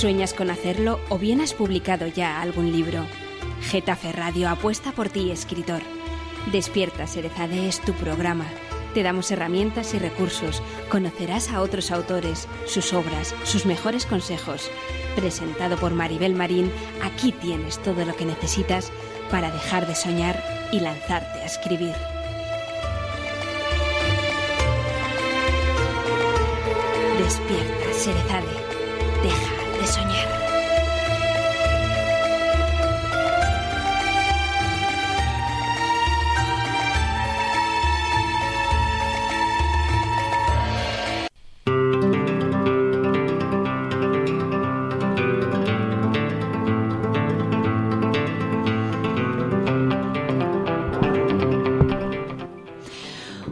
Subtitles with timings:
[0.00, 3.04] ¿Sueñas con hacerlo o bien has publicado ya algún libro?
[3.60, 5.82] Getafe Radio apuesta por ti, escritor.
[6.50, 8.46] Despierta, Serezade es tu programa.
[8.94, 10.62] Te damos herramientas y recursos.
[10.88, 14.70] Conocerás a otros autores, sus obras, sus mejores consejos.
[15.16, 16.72] Presentado por Maribel Marín,
[17.02, 18.90] aquí tienes todo lo que necesitas
[19.30, 21.94] para dejar de soñar y lanzarte a escribir.
[27.18, 28.70] Despierta, Serezade.
[29.22, 30.40] Deja de.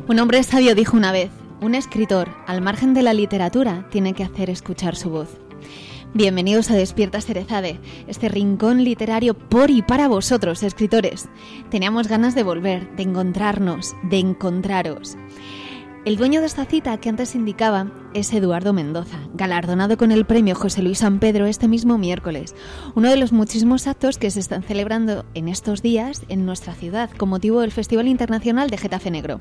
[0.09, 4.25] Un hombre sabio dijo una vez, un escritor, al margen de la literatura, tiene que
[4.25, 5.48] hacer escuchar su voz.
[6.19, 11.29] Bienvenidos a Despierta Cerezade, este rincón literario por y para vosotros, escritores.
[11.71, 15.17] Teníamos ganas de volver, de encontrarnos, de encontraros.
[16.05, 20.55] El dueño de esta cita que antes indicaba es Eduardo Mendoza, galardonado con el premio
[20.55, 22.55] José Luis San Pedro este mismo miércoles,
[22.95, 27.11] uno de los muchísimos actos que se están celebrando en estos días en nuestra ciudad
[27.11, 29.41] con motivo del Festival Internacional de Getafe Negro.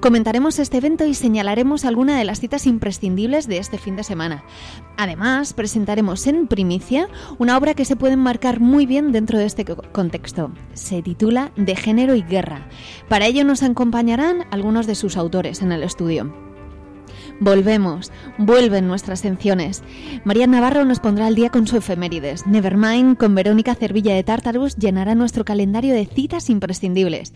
[0.00, 4.44] Comentaremos este evento y señalaremos alguna de las citas imprescindibles de este fin de semana.
[4.96, 9.64] Además, presentaremos en primicia una obra que se puede enmarcar muy bien dentro de este
[9.64, 10.50] contexto.
[10.74, 12.68] Se titula De género y guerra.
[13.08, 16.51] Para ello nos acompañarán algunos de sus autores en el estudio.
[17.42, 19.82] Volvemos, vuelven nuestras secciones.
[20.22, 22.46] María Navarro nos pondrá al día con su efemérides.
[22.46, 27.34] Nevermind con Verónica Cervilla de Tartarus llenará nuestro calendario de citas imprescindibles.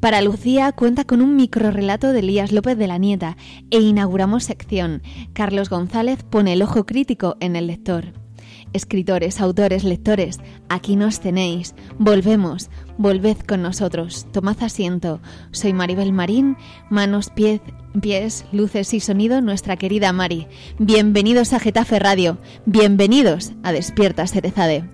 [0.00, 3.38] Para Lucía cuenta con un microrelato de Elías López de la Nieta
[3.70, 5.00] e inauguramos sección.
[5.32, 8.12] Carlos González pone el ojo crítico en el lector.
[8.74, 11.74] Escritores, autores, lectores, aquí nos tenéis.
[11.98, 14.26] Volvemos, volved con nosotros.
[14.30, 15.20] Tomad asiento.
[15.52, 16.58] Soy Maribel Marín,
[16.90, 17.62] manos, pies,
[18.00, 20.46] pies, luces y sonido, nuestra querida Mari.
[20.78, 22.38] Bienvenidos a Getafe Radio.
[22.66, 24.84] Bienvenidos a Despierta Cerezade.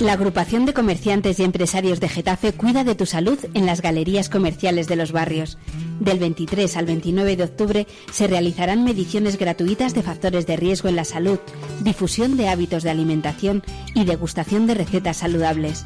[0.00, 4.28] La agrupación de comerciantes y empresarios de Getafe cuida de tu salud en las galerías
[4.28, 5.58] comerciales de los barrios.
[5.98, 10.94] Del 23 al 29 de octubre se realizarán mediciones gratuitas de factores de riesgo en
[10.94, 11.40] la salud,
[11.80, 13.64] difusión de hábitos de alimentación
[13.96, 15.84] y degustación de recetas saludables.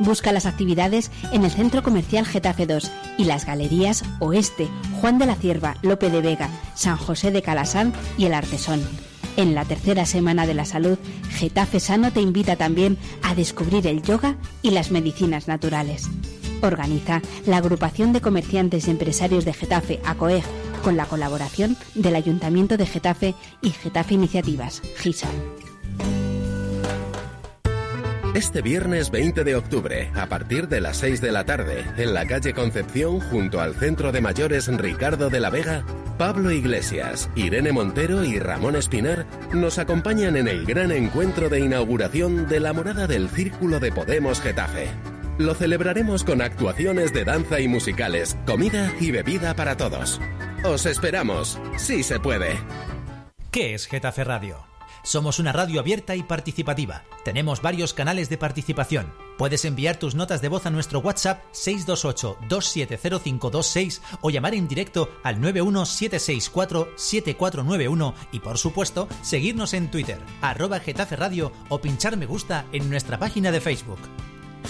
[0.00, 4.68] Busca las actividades en el Centro Comercial Getafe 2 y las galerías Oeste,
[5.00, 8.82] Juan de la Cierva, Lope de Vega, San José de Calasán y El Artesón.
[9.36, 10.98] En la tercera semana de la salud,
[11.30, 16.08] Getafe Sano te invita también a descubrir el yoga y las medicinas naturales.
[16.62, 20.44] Organiza la agrupación de comerciantes y empresarios de Getafe, ACOEG,
[20.82, 25.28] con la colaboración del Ayuntamiento de Getafe y Getafe Iniciativas, GISA.
[28.34, 32.26] Este viernes 20 de octubre, a partir de las 6 de la tarde, en la
[32.26, 35.84] calle Concepción, junto al Centro de Mayores Ricardo de la Vega,
[36.18, 42.48] Pablo Iglesias, Irene Montero y Ramón Espinar nos acompañan en el gran encuentro de inauguración
[42.48, 44.88] de la morada del Círculo de Podemos Getafe.
[45.38, 50.20] Lo celebraremos con actuaciones de danza y musicales, comida y bebida para todos.
[50.64, 52.58] Os esperamos, si se puede.
[53.52, 54.73] ¿Qué es Getafe Radio?
[55.04, 57.04] Somos una radio abierta y participativa.
[57.26, 59.12] Tenemos varios canales de participación.
[59.36, 65.42] Puedes enviar tus notas de voz a nuestro WhatsApp 628-270526 o llamar en directo al
[65.42, 72.88] 91764-7491 y por supuesto seguirnos en Twitter, arroba Getafe Radio o pinchar me gusta en
[72.88, 73.98] nuestra página de Facebook.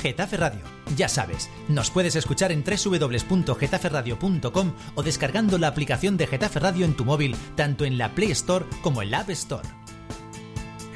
[0.03, 0.63] Getafe Radio.
[0.97, 6.97] Ya sabes, nos puedes escuchar en www.getaferradio.com o descargando la aplicación de Getafe Radio en
[6.97, 9.84] tu móvil, tanto en la Play Store como en la App Store.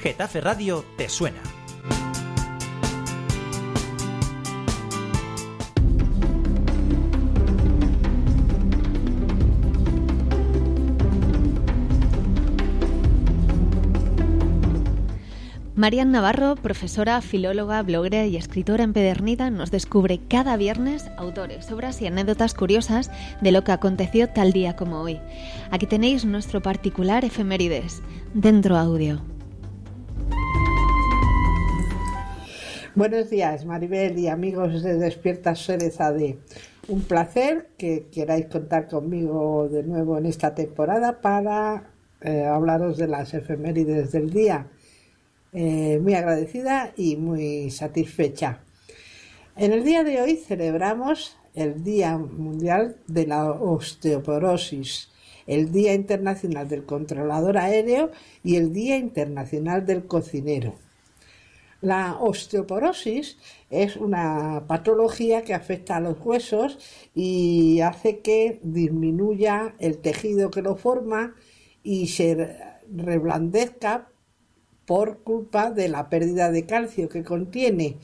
[0.01, 1.41] Getafe Radio te suena.
[15.75, 22.07] Marian Navarro, profesora, filóloga, bloguera y escritora empedernida, nos descubre cada viernes autores, obras y
[22.07, 23.11] anécdotas curiosas
[23.41, 25.21] de lo que aconteció tal día como hoy.
[25.71, 28.03] Aquí tenéis nuestro particular efemérides,
[28.35, 29.38] dentro audio.
[32.99, 36.41] Buenos días, Maribel y amigos de Despierta Serezade.
[36.89, 43.07] Un placer que queráis contar conmigo de nuevo en esta temporada para eh, hablaros de
[43.07, 44.67] las efemérides del día.
[45.53, 48.63] Eh, muy agradecida y muy satisfecha.
[49.57, 55.09] En el día de hoy celebramos el Día Mundial de la Osteoporosis,
[55.47, 58.11] el Día Internacional del Controlador Aéreo
[58.43, 60.88] y el Día Internacional del Cocinero.
[61.81, 63.39] La osteoporosis
[63.71, 66.79] es una patología que afecta a los huesos
[67.15, 71.37] y hace que disminuya el tejido que lo forma
[71.85, 72.57] y se
[72.93, 74.09] reblandezca
[74.87, 77.97] por culpa de la pérdida de calcio que contiene.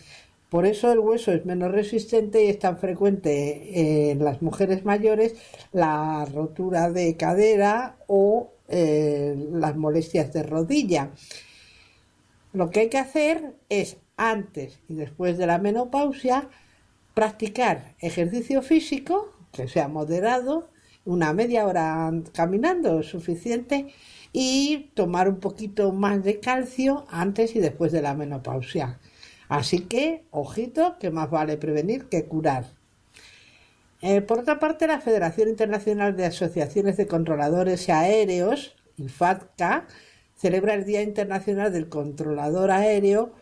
[0.51, 5.35] Por eso el hueso es menos resistente y es tan frecuente en las mujeres mayores
[5.73, 11.11] la rotura de cadera o eh, las molestias de rodilla.
[12.55, 16.49] Lo que hay que hacer es antes y después de la menopausia
[17.13, 20.69] practicar ejercicio físico que sea moderado,
[21.05, 23.93] una media hora caminando es suficiente
[24.33, 29.01] y tomar un poquito más de calcio antes y después de la menopausia.
[29.49, 32.67] Así que, ojito, que más vale prevenir que curar.
[34.01, 39.87] Eh, por otra parte, la Federación Internacional de Asociaciones de Controladores Aéreos, IFATCA,
[40.37, 43.33] celebra el Día Internacional del Controlador Aéreo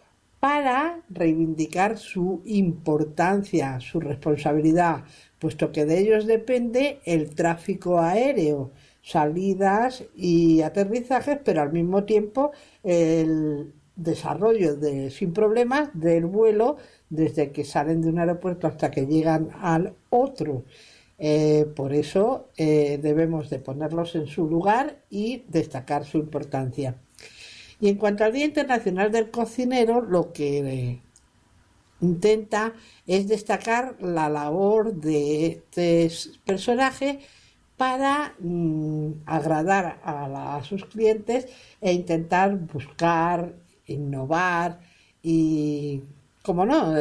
[0.42, 5.04] para reivindicar su importancia, su responsabilidad,
[5.38, 8.72] puesto que de ellos depende el tráfico aéreo,
[9.02, 12.50] salidas y aterrizajes, pero al mismo tiempo
[12.82, 16.76] el desarrollo de, sin problemas del vuelo
[17.08, 20.64] desde que salen de un aeropuerto hasta que llegan al otro.
[21.24, 26.96] Eh, por eso eh, debemos de ponerlos en su lugar y destacar su importancia.
[27.80, 31.00] Y en cuanto al Día Internacional del Cocinero, lo que eh,
[32.00, 32.72] intenta
[33.06, 36.10] es destacar la labor de este
[36.44, 37.20] personaje
[37.76, 41.46] para mm, agradar a, sus clientes
[41.80, 43.54] e intentar buscar,
[43.86, 44.80] innovar
[45.22, 46.02] y,
[46.42, 46.92] como no,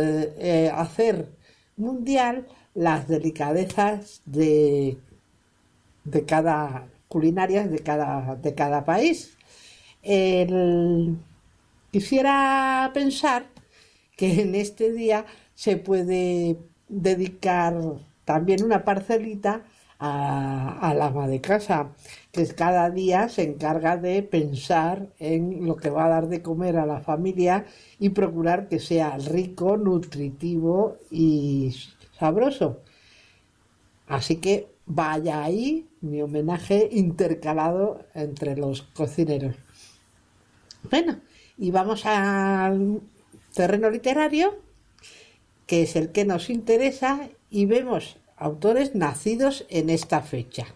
[0.76, 1.28] hacer
[1.76, 4.98] mundial las delicadezas de,
[6.04, 9.38] de cada culinarias de cada, de cada país.
[11.92, 13.48] quisiera pensar
[14.16, 16.58] que en este día se puede
[16.88, 17.76] dedicar
[18.24, 19.64] también una parcelita
[20.00, 21.90] a, al ama de casa,
[22.32, 26.78] que cada día se encarga de pensar en lo que va a dar de comer
[26.78, 27.66] a la familia
[28.00, 31.76] y procurar que sea rico, nutritivo y
[32.22, 32.84] sabroso.
[34.08, 39.56] Así que vaya ahí mi homenaje intercalado entre los cocineros.
[40.92, 41.20] Bueno,
[41.58, 43.02] y vamos al
[43.56, 44.60] terreno literario,
[45.66, 50.68] que es el que nos interesa, y vemos autores nacidos en esta fecha.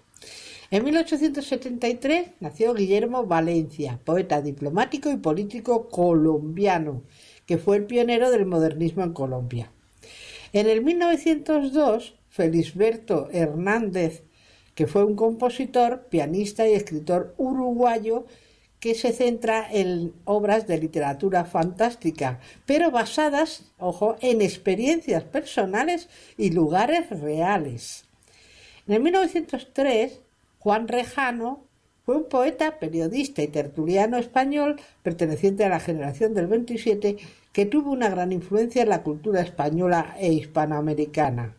[0.72, 7.04] En 1873 nació Guillermo Valencia, poeta diplomático y político colombiano,
[7.46, 9.72] que fue el pionero del modernismo en Colombia.
[10.56, 14.24] En el 1902, Felisberto Hernández,
[14.74, 18.26] que fue un compositor, pianista y escritor uruguayo,
[18.80, 26.08] que se centra en obras de literatura fantástica, pero basadas, ojo, en experiencias personales
[26.38, 28.06] y lugares reales.
[28.88, 30.22] En el 1903,
[30.60, 31.66] Juan Rejano
[32.06, 37.18] fue un poeta, periodista y tertuliano español perteneciente a la generación del 27
[37.56, 41.56] que tuvo una gran influencia en la cultura española e hispanoamericana.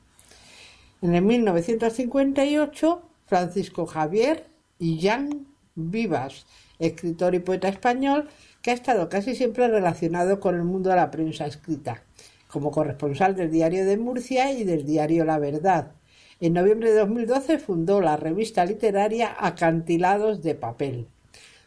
[1.00, 4.44] En el 1958, Francisco Javier
[4.78, 6.44] y Jan Vivas,
[6.78, 8.28] escritor y poeta español,
[8.60, 12.02] que ha estado casi siempre relacionado con el mundo de la prensa escrita,
[12.46, 15.92] como corresponsal del Diario de Murcia y del diario La Verdad.
[16.40, 21.06] En noviembre de 2012 fundó la revista literaria Acantilados de Papel.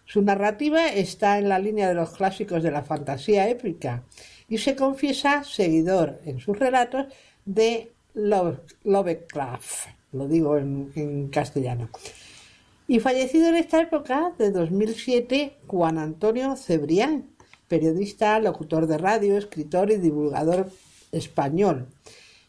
[0.09, 4.05] Su narrativa está en la línea de los clásicos de la fantasía épica
[4.49, 7.13] y se confiesa seguidor en sus relatos
[7.45, 11.89] de Lovecraft, lo digo en, castellano.
[12.87, 17.29] Y fallecido en esta época de 2007, Juan Antonio Cebrián,
[17.67, 20.71] periodista, locutor de radio, escritor y divulgador
[21.11, 21.85] español.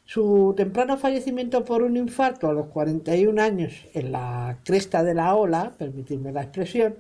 [0.07, 5.35] Su temprano fallecimiento por un infarto a los 41 años en la cresta de la
[5.35, 6.95] ola, permitidme la expresión,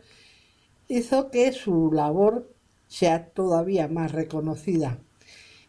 [0.91, 2.53] hizo que su labor
[2.89, 4.99] sea todavía más reconocida.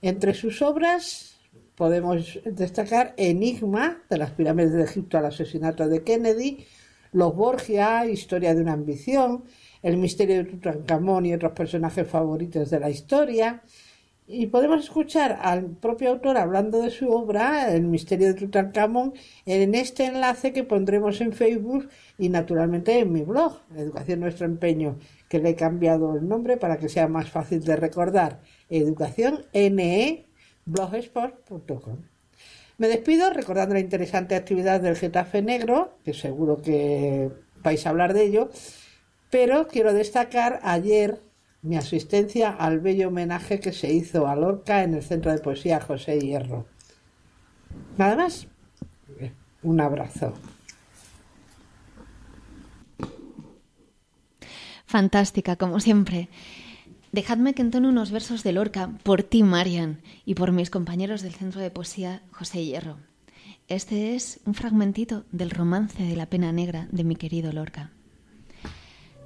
[0.02, 1.40] Entre sus obras
[1.76, 6.66] podemos destacar Enigma, de las pirámides de Egipto al asesinato de Kennedy,
[7.12, 9.44] Los Borgia, Historia de una ambición,
[9.84, 13.62] El misterio de Tutankamón y otros personajes favoritos de la historia,
[14.28, 19.14] y podemos escuchar al propio autor hablando de su obra, El misterio de Tutankamón,
[19.46, 24.98] en este enlace que pondremos en Facebook y naturalmente en mi blog, Educación Nuestro Empeño,
[25.28, 30.26] que le he cambiado el nombre para que sea más fácil de recordar, educación ne
[30.66, 31.98] blogspot.com.
[32.78, 37.30] Me despido recordando la interesante actividad del Getafe Negro, que seguro que
[37.62, 38.50] vais a hablar de ello,
[39.30, 41.20] pero quiero destacar ayer
[41.62, 45.80] mi asistencia al bello homenaje que se hizo a Lorca en el Centro de Poesía
[45.80, 46.66] José Hierro.
[47.98, 48.48] Nada más.
[49.64, 50.34] Un abrazo.
[54.86, 56.30] Fantástica, como siempre.
[57.12, 61.34] Dejadme que entone unos versos de Lorca por ti, Marian, y por mis compañeros del
[61.34, 62.98] Centro de Poesía José Hierro.
[63.68, 67.92] Este es un fragmentito del romance de la pena negra de mi querido Lorca.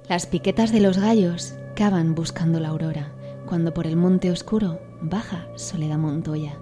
[0.08, 3.10] Las piquetas de los gallos cavan buscando la aurora,
[3.44, 6.56] cuando por el monte oscuro baja Soledad Montoya.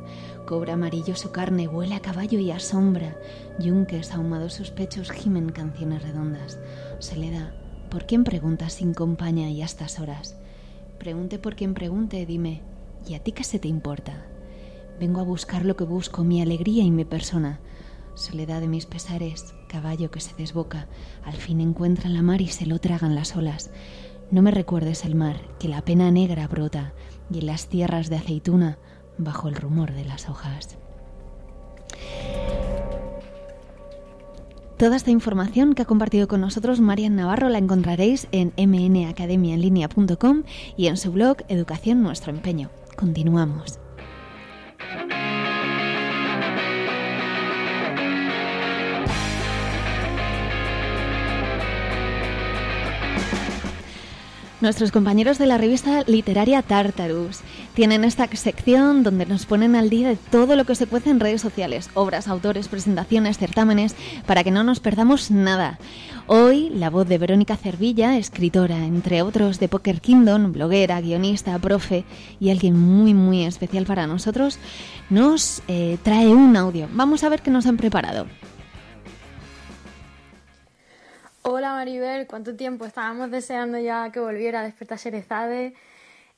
[0.46, 3.18] Cobra amarillo su carne, huele a caballo y a sombra.
[3.58, 6.58] Yunques ahumados sus pechos gimen canciones redondas.
[7.00, 7.52] Soledad,
[7.90, 10.36] ¿por quién preguntas sin compañía y a estas horas?
[10.98, 12.62] Pregunte por quien pregunte, dime,
[13.06, 14.24] ¿y a ti qué se te importa?
[14.98, 17.60] Vengo a buscar lo que busco, mi alegría y mi persona.
[18.14, 20.86] Soledad de mis pesares, caballo que se desboca,
[21.24, 23.70] al fin encuentra la mar y se lo tragan las olas.
[24.30, 26.94] No me recuerdes el mar, que la pena negra brota,
[27.30, 28.78] y en las tierras de aceituna
[29.18, 30.78] bajo el rumor de las hojas.
[34.76, 40.42] Toda esta información que ha compartido con nosotros Marian Navarro la encontraréis en mnacademiaenlinea.com
[40.76, 42.70] y en su blog Educación Nuestro Empeño.
[42.96, 43.78] Continuamos.
[54.64, 57.40] Nuestros compañeros de la revista literaria Tartarus
[57.74, 61.20] tienen esta sección donde nos ponen al día de todo lo que se cuece en
[61.20, 63.94] redes sociales, obras, autores, presentaciones, certámenes,
[64.24, 65.78] para que no nos perdamos nada.
[66.28, 72.06] Hoy, la voz de Verónica Cervilla, escritora, entre otros, de Poker Kingdom, bloguera, guionista, profe
[72.40, 74.58] y alguien muy, muy especial para nosotros,
[75.10, 76.88] nos eh, trae un audio.
[76.94, 78.24] Vamos a ver qué nos han preparado.
[81.46, 82.86] Hola Maribel, ¿cuánto tiempo?
[82.86, 85.74] Estábamos deseando ya que volviera a despertar Sherezade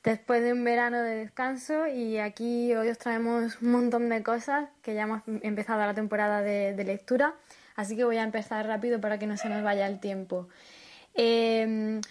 [0.03, 4.67] después de un verano de descanso y aquí hoy os traemos un montón de cosas
[4.81, 7.35] que ya hemos empezado la temporada de, lectura,
[7.77, 10.49] así que voy a empezar rápido para que no se nos vaya el tiempo.
[11.13, 12.01] Em,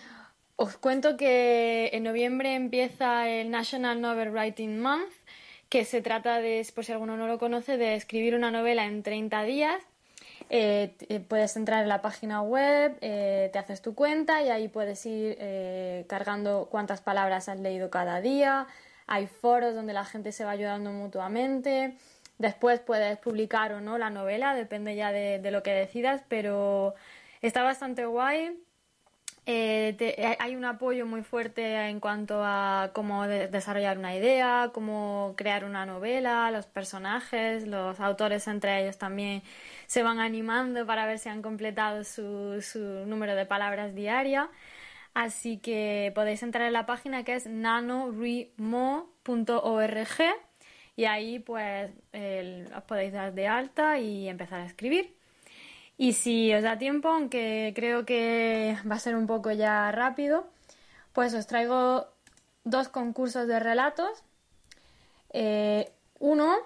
[0.57, 5.13] os cuento que en noviembre empieza el National Novel Writing Month,
[5.69, 9.03] que se trata de, por si alguno no lo conoce, de escribir una novela en
[9.03, 9.83] 30 días
[10.49, 14.69] eh, eh, puedes entrar en la página web, eh, te haces tu cuenta y ahí
[14.69, 15.37] puedes ir
[16.07, 18.67] cargando cuántas palabras has leído cada día.
[19.07, 21.97] Hay foros donde la gente se va ayudando mutuamente.
[22.39, 26.95] Después puedes publicar o no la novela, depende ya de lo que decidas, pero
[27.43, 28.66] está bastante guay.
[29.47, 35.87] Hay un apoyo muy fuerte en cuanto a cómo desarrollar una idea, cómo crear una
[35.87, 39.43] novela, los personajes, los autores entre ellos también
[39.87, 42.61] se van animando para ver si han completado su,
[43.07, 44.51] número de palabras diaria.
[45.15, 48.57] Así que podéis entrar en la página que es nanorimo.org
[50.97, 51.91] y ahí pues
[52.75, 55.16] os podéis dar de alta y empezar a escribir.
[55.99, 60.47] Y si os da tiempo, aunque creo que va a ser un poco ya rápido,
[61.13, 62.07] pues os traigo
[62.65, 64.23] dos concursos de relatos.
[65.31, 66.57] Eh, uno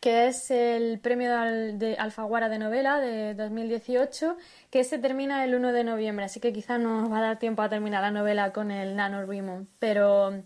[0.00, 4.36] que es el premio de Alfaguara de novela de 2018,
[4.70, 7.38] que se termina el 1 de noviembre, así que quizás no nos va a dar
[7.38, 9.66] tiempo a terminar la novela con el NaNoWriMo.
[9.80, 10.44] Pero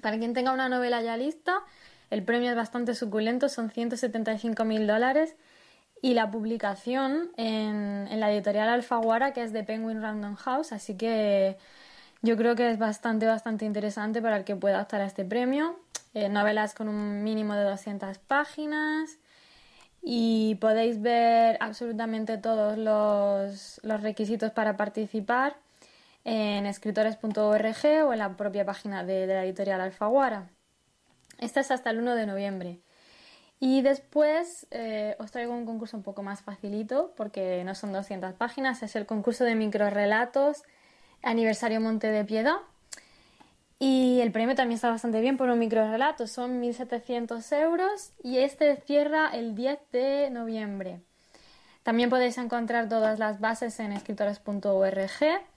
[0.00, 1.62] para quien tenga una novela ya lista,
[2.10, 5.34] el premio es bastante suculento, son 175 mil dólares.
[6.02, 11.56] Y la publicación en, la editorial Alfaguara, que es de Penguin Random House, así que
[12.22, 15.78] yo creo que es bastante, bastante interesante para el que pueda optar a este premio.
[16.14, 19.18] Eh, novelas con un mínimo de 200 páginas
[20.02, 25.56] y podéis ver absolutamente todos los, requisitos para participar
[26.24, 30.50] en escritores.org o en la propia página de, la editorial Alfaguara.
[31.38, 32.81] Esta es hasta el 1 de noviembre.
[33.64, 38.32] Y después eh, os traigo un concurso un poco más facilito porque no son 200
[38.32, 40.64] páginas, es el concurso de microrelatos
[41.22, 42.56] Aniversario Monte de Piedad
[43.78, 48.38] y el premio también está bastante bien por un micro relato, son 1.700 euros y
[48.38, 51.00] este cierra el 10 de noviembre.
[51.84, 55.51] También podéis encontrar todas las bases en escritores.org.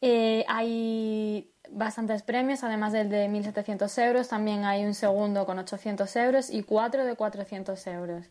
[0.00, 6.14] Eh, hay bastantes premios, además del de 1.700 euros, también hay un segundo con 800
[6.16, 8.26] euros y cuatro de 400 euros.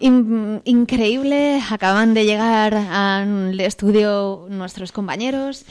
[0.02, 1.61] increíble.
[1.71, 5.64] Acaban de llegar al estudio nuestros compañeros.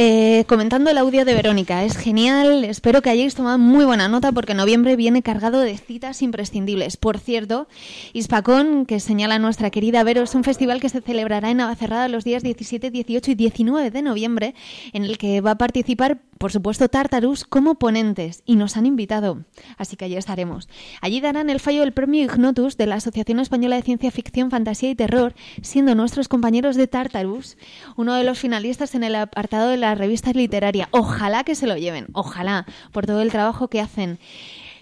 [0.00, 4.30] Eh, comentando el audio de Verónica, es genial, espero que hayáis tomado muy buena nota
[4.30, 6.96] porque noviembre viene cargado de citas imprescindibles.
[6.96, 7.66] Por cierto,
[8.12, 12.22] Ispacón, que señala nuestra querida Vero, es un festival que se celebrará en Navacerrada los
[12.22, 14.54] días 17, 18 y 19 de noviembre,
[14.92, 19.44] en el que va a participar por supuesto Tartarus como ponentes y nos han invitado,
[19.76, 20.68] así que allí estaremos.
[21.00, 24.90] Allí darán el fallo del premio Ignotus de la Asociación Española de Ciencia Ficción, Fantasía
[24.90, 27.56] y Terror, siendo nuestros compañeros de Tartarus
[27.96, 30.88] uno de los finalistas en el apartado de la revista literaria.
[30.92, 34.18] Ojalá que se lo lleven, ojalá, por todo el trabajo que hacen.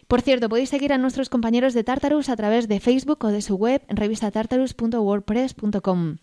[0.08, 3.42] Por cierto, podéis seguir a nuestros compañeros de Tartarus a través de Facebook o de
[3.42, 6.18] su web revistatartarus.wordpress.com.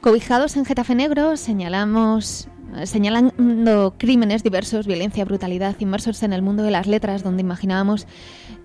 [0.00, 2.48] Cobijados en Getafe Negro, señalamos
[2.84, 8.06] señalando crímenes diversos, violencia, brutalidad, inmersos en el mundo de las letras, donde imaginábamos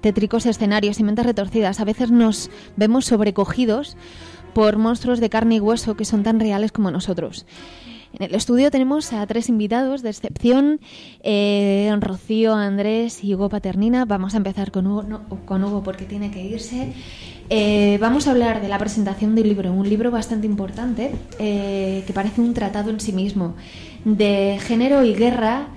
[0.01, 1.79] tétricos escenarios y mentes retorcidas.
[1.79, 3.97] A veces nos vemos sobrecogidos
[4.53, 7.47] por monstruos de carne y hueso que son tan reales como nosotros.
[8.13, 10.79] En el estudio tenemos a tres invitados de excepción,
[11.23, 14.05] eh, Rocío, Andrés y Hugo Paternina.
[14.05, 16.93] Vamos a empezar con Hugo, con Hugo porque tiene que irse.
[17.49, 22.13] Eh, vamos a hablar de la presentación del libro, un libro bastante importante eh, que
[22.13, 23.55] parece un tratado en sí mismo
[24.05, 25.67] de género y guerra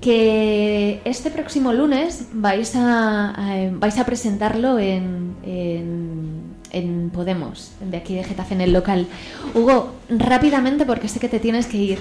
[0.00, 8.24] que este próximo lunes vais a, vais a presentarlo en, en, Podemos, de aquí de
[8.24, 9.06] Getafe, en el local.
[9.54, 11.98] Hugo, rápidamente, porque sé que te tienes que ir,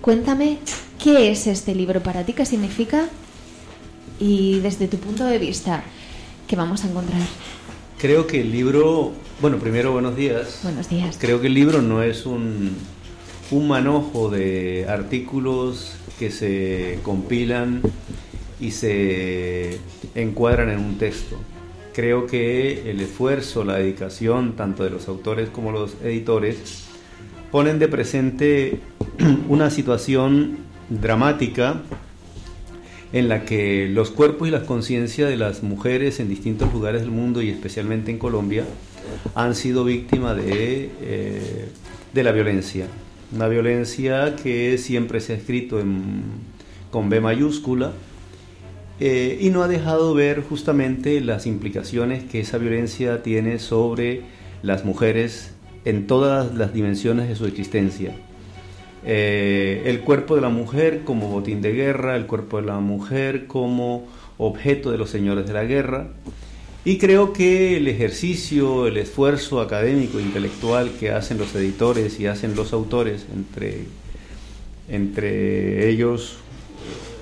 [0.00, 0.58] cuéntame
[0.98, 3.04] qué es este libro para ti, qué significa
[4.18, 5.82] y desde tu punto de vista,
[6.46, 7.20] ¿qué vamos a encontrar?
[7.98, 10.60] Creo que el libro, bueno, primero buenos días.
[10.62, 11.16] Buenos días.
[11.18, 12.76] Creo que el libro no es un,
[13.50, 17.80] un manojo de artículos que se compilan
[18.60, 19.78] y se
[20.14, 21.38] encuadran en un texto.
[21.94, 26.84] Creo que el esfuerzo, la dedicación, tanto de los autores como los editores,
[27.50, 28.80] ponen de presente
[29.48, 30.58] una situación
[30.90, 31.80] dramática
[33.12, 37.10] en la que los cuerpos y las conciencias de las mujeres en distintos lugares del
[37.10, 38.64] mundo y especialmente en Colombia
[39.34, 41.68] han sido víctimas de, eh,
[42.14, 42.86] la violencia.
[43.32, 45.82] Una violencia que siempre se ha escrito
[46.90, 47.92] con B mayúscula
[48.98, 54.22] eh, y no ha dejado ver justamente las implicaciones que esa violencia tiene sobre
[54.62, 55.52] las mujeres
[55.84, 58.14] en todas las dimensiones de su existencia.
[59.08, 63.46] Eh, el cuerpo de la mujer como botín de guerra, el cuerpo de la mujer
[63.46, 64.04] como
[64.36, 66.08] objeto de los señores de la guerra.
[66.84, 72.56] Y creo que el ejercicio, el esfuerzo académico, intelectual que hacen los editores y hacen
[72.56, 73.84] los autores, entre,
[74.88, 76.38] entre ellos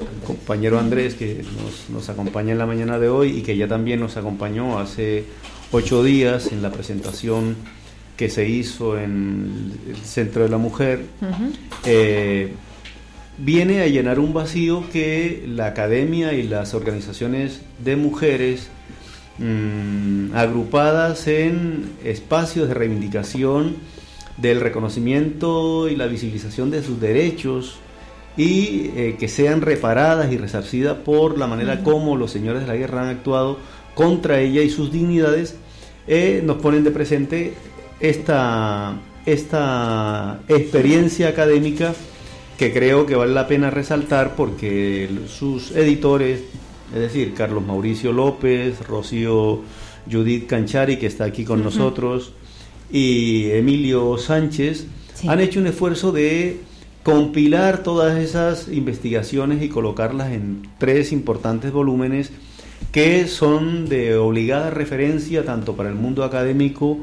[0.01, 3.68] el compañero Andrés, que nos, nos, acompaña en la mañana de hoy y que ya
[3.68, 5.25] también nos acompañó hace
[5.70, 7.57] ocho días en la presentación
[8.16, 11.07] que se hizo en el Centro de la Mujer,
[11.85, 12.53] eh,
[13.38, 18.68] viene a llenar un vacío que la academia y las organizaciones de mujeres
[19.38, 23.77] mm, agrupadas en espacios de reivindicación
[24.37, 27.79] del reconocimiento y la visibilización de sus derechos
[28.37, 32.77] y eh, que sean reparadas y resarcidas por la manera como los señores de la
[32.77, 33.59] guerra han actuado
[33.94, 35.57] contra ella y sus dignidades,
[36.09, 37.55] eh, nos ponen de presente
[38.11, 41.95] esta, esta experiencia académica
[42.59, 46.43] que creo que vale la pena resaltar porque sus editores,
[46.95, 49.62] es decir, Carlos Mauricio López, Rocío
[50.11, 52.33] Judith Canchari, que está aquí con nosotros,
[52.93, 54.87] y Emilio Sánchez,
[55.27, 56.61] han hecho un esfuerzo de
[57.03, 62.33] compilar todas esas investigaciones y colocarlas en tres importantes volúmenes
[62.94, 67.00] que son de obligada referencia tanto para el mundo académico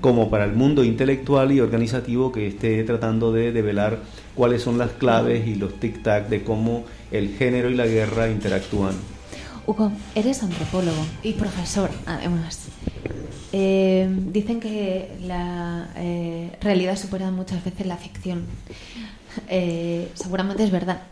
[0.00, 3.98] como para el mundo intelectual y organizativo que esté tratando de develar
[4.34, 8.94] cuáles son las claves y los tic-tac de cómo el género y la guerra interactúan.
[9.66, 12.68] Hugo, eres antropólogo y profesor, además.
[13.52, 18.46] Eh, dicen que la eh, realidad supera muchas veces la ficción.
[19.50, 21.02] Eh, seguramente es verdad.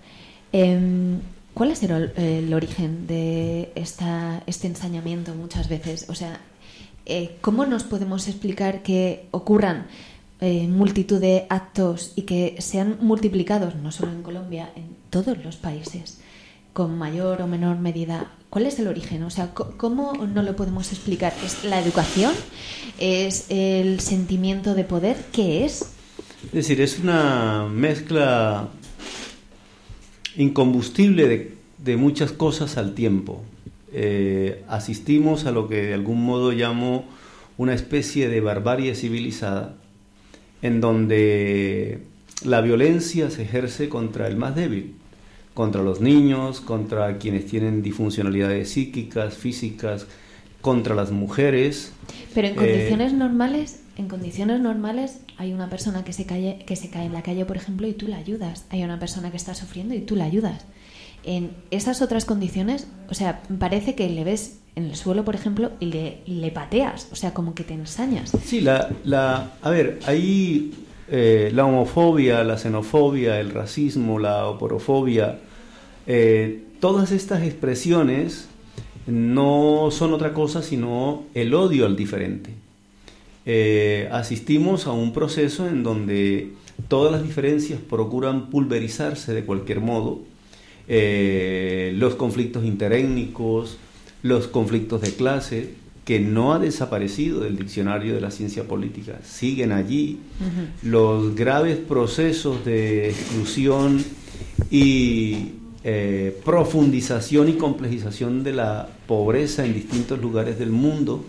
[1.55, 6.07] ¿Cuál es el, origen de esta, este ensañamiento muchas veces?
[6.09, 6.41] O sea,
[7.05, 9.87] eh, ¿cómo nos podemos explicar que ocurran
[10.41, 15.57] eh, multitud de actos y que sean multiplicados, no solo en Colombia, en todos los
[15.57, 16.21] países,
[16.73, 18.33] con mayor o menor medida?
[18.49, 19.23] ¿Cuál es el origen?
[19.23, 21.35] O sea, ¿cómo no lo podemos explicar?
[21.45, 22.33] ¿Es la educación?
[22.99, 25.17] ¿Es el sentimiento de poder?
[25.33, 25.93] ¿Qué es?
[26.47, 28.69] Es decir, es una mezcla
[30.37, 33.43] incombustible de, muchas cosas al tiempo.
[33.93, 37.05] Eh, asistimos a lo que de algún modo llamo
[37.59, 39.75] una especie de barbarie civilizada,
[40.63, 42.03] en donde
[42.45, 44.95] la violencia se ejerce contra el más débil,
[45.55, 50.07] contra los niños, contra quienes tienen disfuncionalidades psíquicas, físicas,
[50.61, 51.93] contra las mujeres.
[52.35, 56.77] Pero en condiciones eh, normales, en condiciones normales hay una persona que se cae que
[56.77, 58.67] se cae en la calle, por ejemplo, y tú la ayudas.
[58.71, 60.65] Hay una persona que está sufriendo y tú la ayudas.
[61.25, 65.71] En esas otras condiciones, o sea, parece que le ves en el suelo, por ejemplo,
[65.79, 68.33] y le, pateas, o sea, como que te ensañas.
[68.45, 70.73] Sí, la, la a ver, ahí
[71.09, 75.39] eh, la homofobia, la xenofobia, el racismo, la oporofobia,
[76.07, 78.49] eh, todas estas expresiones
[79.07, 82.62] no son otra cosa sino el odio al diferente.
[83.45, 86.53] Eh, asistimos a un proceso en donde
[86.89, 90.21] todas las diferencias procuran pulverizarse de cualquier modo.
[90.89, 93.79] Eh, los conflictos interétnicos,
[94.23, 95.71] los conflictos de clase,
[96.05, 100.19] que no ha desaparecido del diccionario de la ciencia política, siguen allí.
[100.83, 104.05] Los graves procesos de exclusión
[104.71, 105.53] y
[105.85, 111.25] eh, profundización y complejización de la pobreza en distintos lugares del mundo,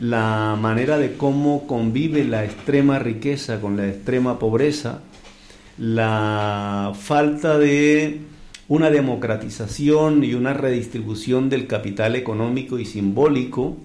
[0.00, 5.00] la manera de cómo convive la extrema riqueza con la extrema pobreza,
[5.78, 8.20] la falta de
[8.68, 13.76] una democratización y una redistribución del capital económico y simbólico,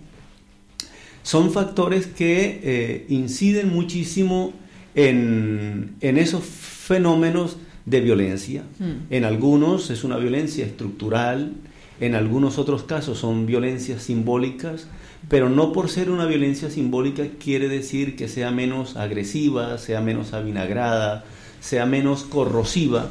[1.23, 4.53] son factores que eh, inciden muchísimo
[4.95, 8.63] en, en esos fenómenos de violencia.
[8.79, 9.13] Mm.
[9.13, 11.53] En algunos es una violencia estructural,
[11.99, 14.87] en algunos otros casos son violencias simbólicas,
[15.29, 20.33] pero no por ser una violencia simbólica quiere decir que sea menos agresiva, sea menos
[20.33, 21.25] avinagrada,
[21.59, 23.09] sea menos corrosiva.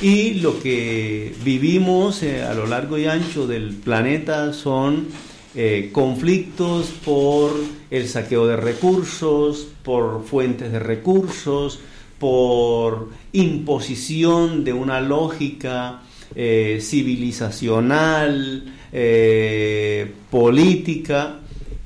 [0.00, 5.08] Y lo que vivimos eh, a lo largo y ancho del planeta son
[5.54, 7.52] eh, conflictos por
[7.90, 11.80] el saqueo de recursos, por fuentes de recursos,
[12.18, 16.02] por imposición de una lógica
[16.34, 21.40] eh, civilizacional, eh, política,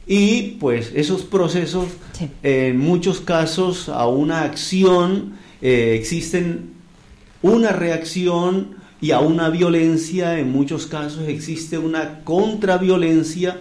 [0.07, 1.87] y pues esos procesos,
[2.43, 6.73] en muchos casos, a una acción eh, existen
[7.41, 13.59] una reacción y a una violencia, en muchos casos existe una contraviolencia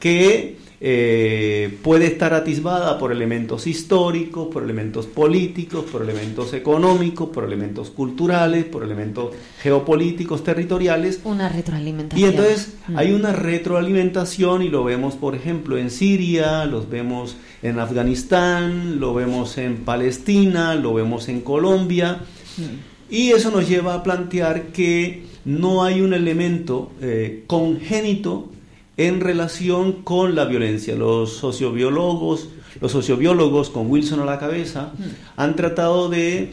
[0.00, 7.44] que eh, puede estar atisbada por elementos históricos, por elementos políticos, por elementos económicos, por
[7.44, 11.20] elementos culturales, por elementos geopolíticos, territoriales.
[11.22, 12.20] Una retroalimentación.
[12.20, 12.98] Y entonces mm.
[12.98, 19.14] hay una retroalimentación y lo vemos, por ejemplo, en Siria, los vemos en Afganistán, lo
[19.14, 22.22] vemos en Palestina, lo vemos en Colombia.
[22.56, 23.14] Mm.
[23.14, 28.51] Y eso nos lleva a plantear que no hay un elemento eh, congénito
[28.96, 30.94] en relación con la violencia.
[30.94, 32.48] Los sociobiólogos,
[32.80, 34.92] los sociobiólogos con Wilson a la cabeza,
[35.36, 36.50] han tratado de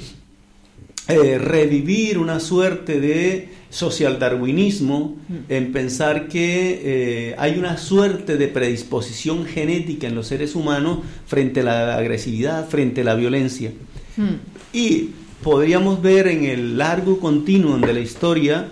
[1.07, 5.35] eh, revivir una suerte de socialdarwinismo mm.
[5.49, 11.61] en pensar que eh, hay una suerte de predisposición genética en los seres humanos frente
[11.61, 13.71] a la agresividad, frente a la violencia.
[14.17, 14.35] Mm.
[14.73, 15.09] Y
[15.43, 18.67] podríamos ver en el largo continuum de la historia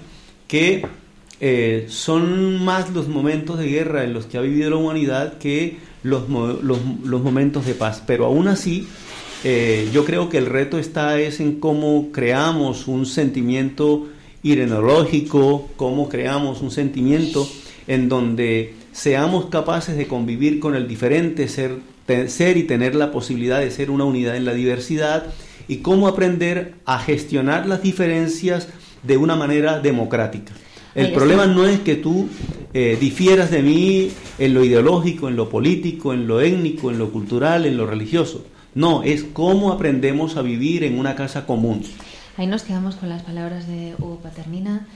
[0.48, 0.86] que
[1.40, 5.78] eh, son más los momentos de guerra en los que ha vivido la humanidad que
[6.04, 8.02] los, los, momentos de paz.
[8.06, 8.88] Pero aún así,
[9.44, 14.08] eh, yo creo que el reto está es en cómo creamos un sentimiento
[14.42, 17.48] irenológico, cómo creamos un sentimiento
[17.88, 21.76] en donde seamos capaces de convivir con el diferente, ser,
[22.28, 25.26] ser y tener la posibilidad de ser una unidad en la diversidad
[25.68, 28.70] y cómo aprender a gestionar las diferencias
[29.04, 30.54] de una manera democrática.
[30.98, 32.28] El problema no es que tú
[32.74, 37.12] eh, difieras de mí en lo ideológico, en lo político, en lo étnico, en lo
[37.12, 38.44] cultural, en lo religioso.
[38.74, 41.84] No, es cómo aprendemos a vivir en una casa común.
[42.36, 44.88] Ahí nos quedamos con las palabras de Hugo Paternina,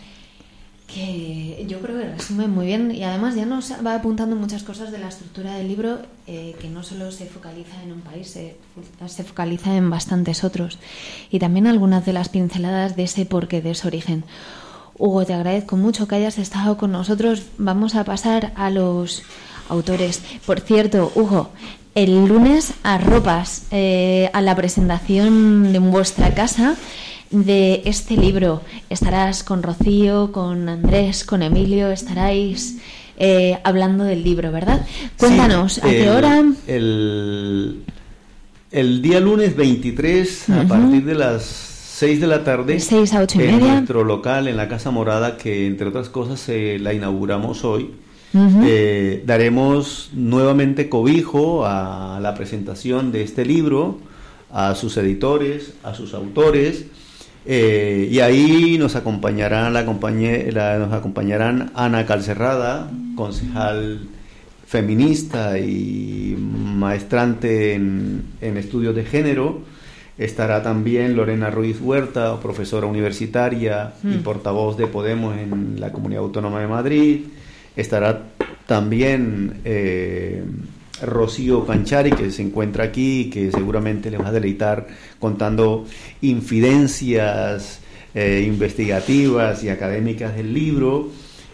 [0.87, 4.91] que yo creo que resumen muy bien y además ya nos va apuntando muchas cosas
[4.91, 8.57] de la estructura del libro eh, que no solo se focaliza en un país, se,
[9.07, 10.79] se, focaliza en bastantes otros
[11.29, 14.23] y también algunas de las pinceladas de ese porqué, de ese origen.
[15.01, 17.41] Hugo, te agradezco mucho que hayas estado con nosotros.
[17.57, 19.23] Vamos a pasar a los
[19.67, 20.21] autores.
[20.45, 21.49] Por cierto, Hugo,
[21.95, 26.75] el lunes arropas eh, a la presentación de vuestra casa
[27.31, 28.61] de este libro.
[28.91, 32.77] Estarás con Rocío, con Andrés, con Emilio, estaráis
[33.17, 34.85] eh, hablando del libro, ¿verdad?
[35.17, 36.43] Cuéntanos, ¿a qué hora?
[36.67, 37.85] El,
[38.69, 41.70] el, día lunes 23, a partir de las
[42.01, 43.73] 6 de la tarde, 6 a 8 y en media.
[43.73, 47.91] nuestro local, en la Casa Morada, que entre otras cosas la inauguramos hoy.
[48.33, 53.99] Eh, daremos nuevamente cobijo a la presentación de este libro,
[54.51, 56.87] a sus editores, a sus autores,
[57.45, 64.07] eh, y ahí nos acompañarán, la, nos acompañarán Ana Calcerrada, concejal
[64.65, 69.61] feminista y maestrante en, estudios de género.
[70.21, 74.23] Estará también Lorena Ruiz Huerta, profesora universitaria y mm.
[74.23, 77.21] portavoz de Podemos en la Comunidad Autónoma de Madrid.
[77.75, 78.21] Estará
[78.67, 80.43] también eh,
[81.01, 84.85] Rocío Canchari, que se encuentra aquí y que seguramente le va a deleitar
[85.17, 85.87] contando
[86.21, 87.79] infidencias
[88.13, 91.09] eh, investigativas y académicas del libro.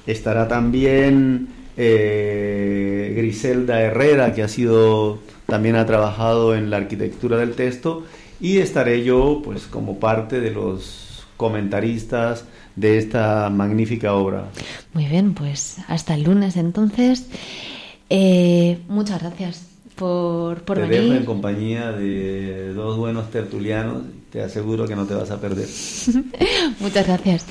[0.05, 7.53] Estará también eh, Griselda Herrera, que ha sido también ha trabajado en la arquitectura del
[7.53, 8.03] texto,
[8.39, 12.45] y estaré yo, pues, como parte de los comentaristas
[12.75, 14.45] de esta magnífica obra.
[14.93, 17.27] Muy bien, pues hasta el lunes entonces.
[18.09, 21.01] Eh, muchas gracias por, por te venir.
[21.03, 24.03] dejo en compañía de dos buenos tertulianos.
[24.31, 25.67] Te aseguro que no te vas a perder.
[26.79, 27.45] muchas gracias.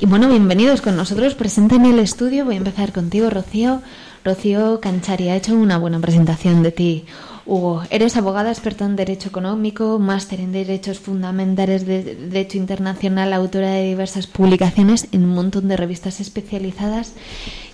[0.00, 1.34] Y bueno, bienvenidos con nosotros.
[1.34, 2.44] Presenten el estudio.
[2.44, 3.82] Voy a empezar contigo, Rocío.
[4.24, 7.04] Rocío Canchari ha hecho una buena presentación de ti.
[7.44, 13.72] Hugo, eres abogada experta en Derecho Económico, máster en Derechos Fundamentales de Derecho Internacional, autora
[13.72, 17.14] de diversas publicaciones en un montón de revistas especializadas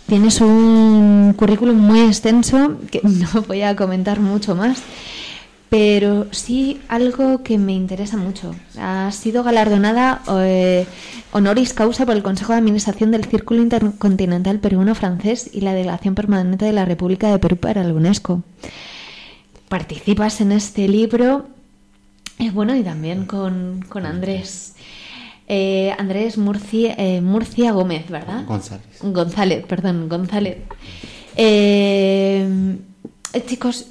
[0.09, 4.83] Tienes un currículum muy extenso que no voy a comentar mucho más,
[5.69, 8.55] pero sí algo que me interesa mucho.
[8.81, 10.87] Ha sido galardonada eh,
[11.33, 16.65] honoris causa por el Consejo de Administración del Círculo Intercontinental Peruano-Francés y la Delegación Permanente
[16.65, 18.43] de la República de Perú para la UNESCO.
[19.69, 21.47] Participas en este libro,
[22.39, 24.75] eh, bueno, y también con, con Andrés.
[25.47, 28.45] Eh, Andrés Murcia, eh, Murcia Gómez, ¿verdad?
[28.47, 28.87] González.
[29.03, 30.59] González, perdón, González.
[31.37, 32.79] Eh,
[33.47, 33.87] chicos,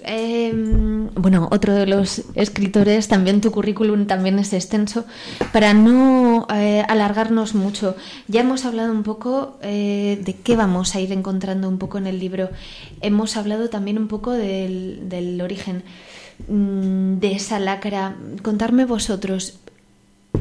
[1.16, 5.06] bueno, otro de los escritores, también tu currículum también es extenso.
[5.54, 7.96] Para no alargarnos mucho,
[8.28, 12.20] ya hemos hablado un poco de qué vamos a ir encontrando un poco en el
[12.20, 12.50] libro.
[13.02, 15.84] Hemos hablado también un poco del, del origen
[16.48, 18.16] mm, de esa lacra.
[18.42, 19.60] Contarme vosotros,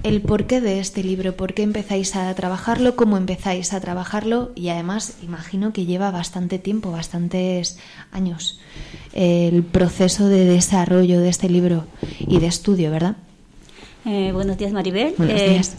[0.02, 4.68] el porqué de este libro, por qué empezáis a trabajarlo, cómo empezáis a trabajarlo y
[4.68, 7.78] además imagino que lleva bastante tiempo, bastantes
[8.12, 8.60] años
[9.12, 11.84] el proceso de desarrollo de este libro
[12.20, 13.16] y de estudio, ¿verdad?
[14.04, 15.14] Eh, buenos días Maribel.
[15.16, 15.76] Buenos eh, días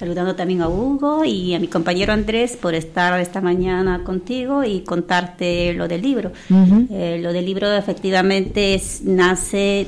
[0.00, 4.80] saludando también a Hugo y a mi compañero Andrés por estar esta mañana contigo y
[4.80, 6.32] contarte lo del libro.
[6.90, 9.86] Eh, lo del libro efectivamente nace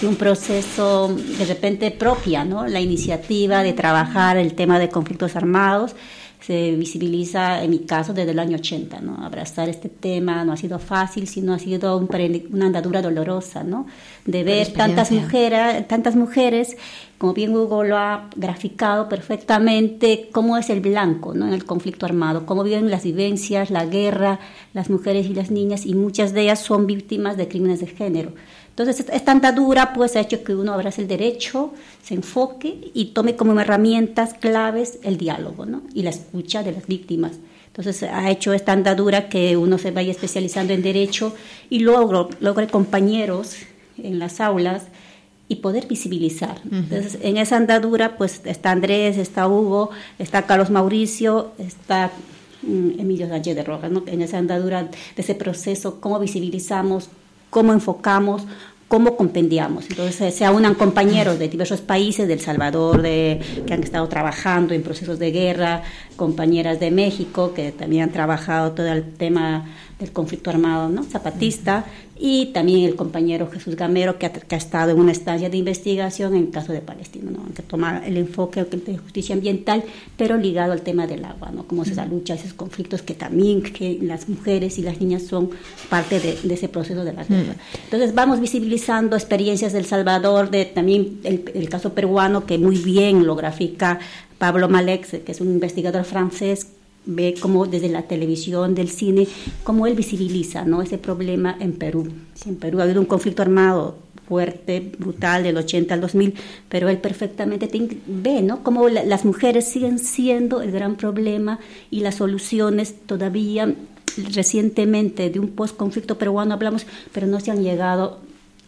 [0.00, 2.66] de un proceso de repente propia, ¿no?
[2.66, 5.94] La iniciativa de trabajar el tema de conflictos armados
[6.42, 9.24] se visibiliza en mi caso desde el año 80, ¿no?
[9.24, 13.86] Abrazar este tema no ha sido fácil, sino ha sido una andadura dolorosa, ¿no?
[14.26, 16.76] De ver tantas mujeres, tantas mujeres
[17.22, 21.46] como bien Hugo lo ha graficado perfectamente, cómo es el blanco ¿no?
[21.46, 24.40] en el conflicto armado, cómo viven las vivencias, la guerra,
[24.74, 28.32] las mujeres y las niñas, y muchas de ellas son víctimas de crímenes de género.
[28.76, 33.36] Entonces, esta andadura pues ha hecho que uno abrace el derecho, se enfoque y tome
[33.36, 35.82] como herramientas claves el diálogo ¿no?
[35.92, 37.32] y la escucha de las víctimas.
[37.66, 41.34] Entonces ha hecho esta andadura que uno se vaya especializando en derecho
[41.68, 43.56] y luego logre compañeros
[43.98, 44.84] en las aulas
[45.48, 46.60] y poder visibilizar.
[46.70, 52.10] Entonces, en esa andadura, pues está Andrés, está Hugo, está Carlos Mauricio, está
[52.62, 54.02] mm, Emilio Sánchez de Rojas, ¿no?
[54.06, 57.10] en esa andadura de ese proceso, cómo visibilizamos,
[57.52, 58.44] cómo enfocamos,
[58.88, 59.84] cómo compendiamos.
[59.90, 64.72] Entonces se unan compañeros de diversos países, de El Salvador, de, que han estado trabajando
[64.72, 65.82] en procesos de guerra,
[66.16, 69.66] compañeras de México que también han trabajado todo el tema
[70.02, 71.04] del conflicto armado ¿no?
[71.04, 71.86] zapatista,
[72.18, 76.44] y también el compañero Jesús Gamero, que ha, estado en una estancia de investigación en
[76.44, 77.52] el caso de Palestina, ¿no?
[77.52, 79.82] que toma el enfoque de justicia ambiental,
[80.16, 81.64] pero ligado al tema del agua, ¿no?
[81.64, 85.50] cómo se lucha, esos conflictos que también que las mujeres y las niñas son
[85.88, 87.54] parte de, ese proceso de la guerra.
[87.84, 93.26] Entonces vamos visibilizando experiencias del Salvador, de también el, el caso peruano, que muy bien
[93.26, 93.98] lo grafica
[94.38, 96.66] Pablo Malek, que es un investigador francés
[97.04, 99.26] ve como desde la televisión, del cine,
[99.64, 100.82] cómo él visibiliza ¿no?
[100.82, 102.08] ese problema en Perú.
[102.46, 103.96] en Perú ha habido un conflicto armado
[104.28, 106.34] fuerte, brutal, del 80 al 2000,
[106.68, 107.68] pero él perfectamente
[108.06, 108.62] ve ¿no?
[108.62, 111.58] cómo las mujeres siguen siendo el gran problema
[111.90, 113.74] y las soluciones todavía
[114.34, 118.20] recientemente de un post-conflicto peruano hablamos, pero no se han llegado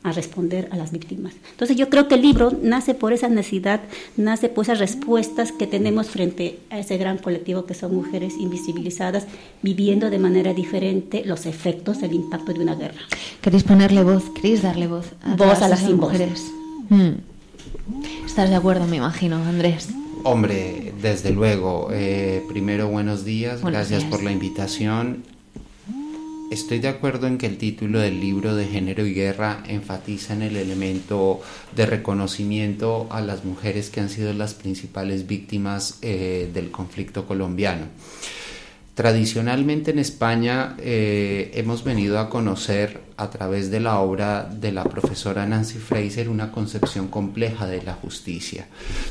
[0.05, 1.33] a responder a las víctimas.
[1.51, 3.81] Entonces yo creo que el libro nace por esa necesidad,
[4.17, 9.27] nace por esas respuestas que tenemos frente a ese gran colectivo que son mujeres invisibilizadas,
[9.63, 13.01] viviendo de manera diferente los efectos, el impacto de una guerra.
[13.41, 14.25] ¿Queréis ponerle voz?
[14.35, 16.53] ¿Queréis darle voz a, voz a las mujeres?
[16.91, 17.15] Hmm.
[18.27, 19.89] ¿Estás de acuerdo, me imagino, Andrés?
[20.23, 21.89] Hombre, desde luego.
[21.93, 23.63] Eh, primero, buenos días.
[23.63, 25.23] Gracias por la invitación.
[26.51, 30.43] Estoy de acuerdo en que el título del libro de Género y Guerra enfatiza en
[30.43, 31.41] el elemento
[31.75, 37.87] de reconocimiento a las mujeres que han sido las principales víctimas eh, del conflicto colombiano.
[38.95, 44.85] Tradicionalmente en España eh, hemos venido a conocer a través de la obra de la
[44.85, 48.69] profesora Nancy Fraser una concepción compleja de la justicia,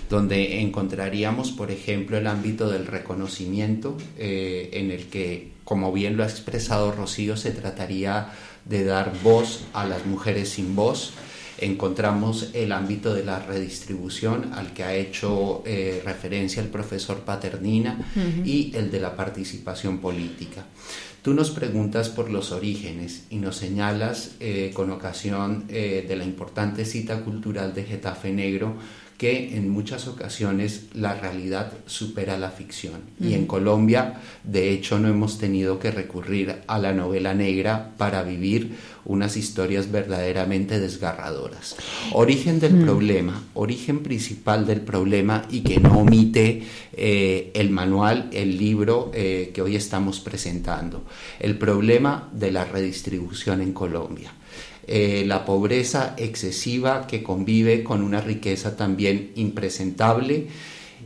[0.09, 6.23] donde encontraríamos, por ejemplo, el ámbito del reconocimiento eh, en el que como bien lo
[6.23, 8.29] ha expresado Rocío, se trataría
[8.65, 11.13] de dar voz a las mujeres sin voz.
[11.59, 17.99] Encontramos el ámbito de la redistribución al que ha hecho eh, referencia el profesor Paternina
[18.43, 20.65] y el de la participación política.
[21.21, 26.25] Tú nos preguntas por los orígenes y nos señalas eh, con ocasión eh, de la
[26.25, 28.75] importante cita cultural de Getafe Negro
[29.17, 33.01] que en muchas ocasiones la realidad supera la ficción.
[33.19, 38.23] Y en Colombia, de hecho, no hemos tenido que recurrir a la novela negra para
[38.23, 41.75] vivir unas historias verdaderamente desgarradoras.
[42.13, 48.57] Origen del problema, origen principal del problema y que no omite eh, el manual, el
[48.57, 51.03] libro eh, que hoy estamos presentando.
[51.39, 54.31] El problema de la redistribución en Colombia.
[54.85, 60.47] Eh, la pobreza excesiva que convive con una riqueza también impresentable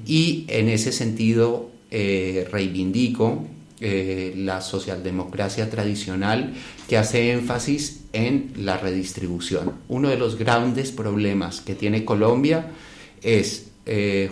[0.03, 3.45] y en ese sentido eh, reivindico
[3.79, 6.55] eh, la socialdemocracia tradicional
[6.89, 9.73] que hace énfasis en la redistribución.
[9.89, 12.71] Uno de los grandes problemas que tiene Colombia
[13.21, 13.65] es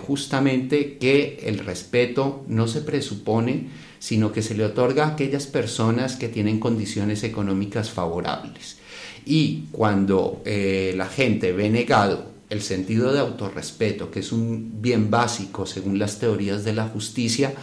[0.06, 3.68] justamente que el respeto no se presupone,
[4.00, 8.80] sino que se le otorga a aquellas personas que tienen condiciones económicas favorables.
[9.26, 15.10] Y cuando eh, la gente ve negado el sentido de autorrespeto, que es un bien
[15.10, 17.54] básico según las teorías de la justicia,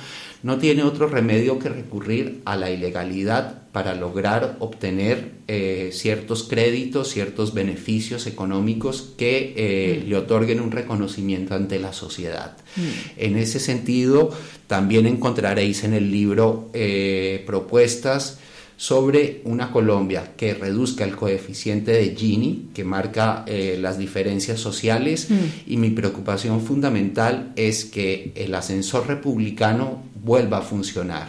[0.43, 7.11] no tiene otro remedio que recurrir a la ilegalidad para lograr obtener eh, ciertos créditos,
[7.11, 10.09] ciertos beneficios económicos que eh, mm.
[10.09, 12.57] le otorguen un reconocimiento ante la sociedad.
[12.75, 12.81] Mm.
[13.19, 14.31] En ese sentido,
[14.67, 16.71] también encontraréis en el libro
[17.47, 18.39] propuestas
[18.83, 25.31] sobre una Colombia que reduzca el coeficiente de Gini, que marca eh, las diferencias sociales,
[25.31, 25.35] mm.
[25.69, 31.29] y mi preocupación fundamental es que el ascensor republicano vuelva a funcionar.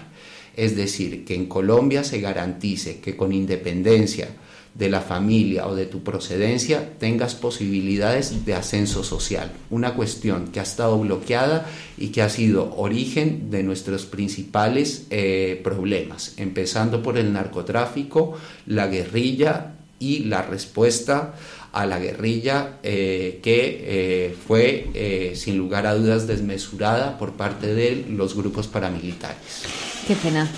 [0.55, 4.29] Es decir, que en Colombia se garantice que con independencia
[4.75, 9.51] de la familia o de tu procedencia tengas posibilidades de ascenso social.
[9.69, 11.67] Una cuestión que ha estado bloqueada
[11.97, 18.87] y que ha sido origen de nuestros principales eh, problemas, empezando por el narcotráfico, la
[18.87, 21.35] guerrilla y la respuesta
[21.71, 28.05] a la guerrilla eh, que eh, fue sin lugar a dudas desmesurada por parte de
[28.09, 29.63] los grupos paramilitares.
[30.07, 30.49] Qué pena.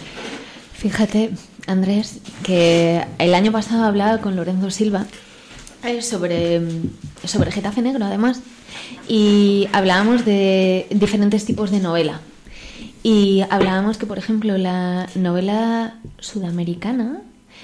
[0.77, 1.31] Fíjate,
[1.67, 5.05] Andrés, que el año pasado hablaba con Lorenzo Silva
[6.01, 6.61] sobre,
[7.23, 8.41] sobre Getafe Negro, además,
[9.07, 12.19] y hablábamos de diferentes tipos de novela.
[13.03, 17.21] Y hablábamos que, por ejemplo, la novela sudamericana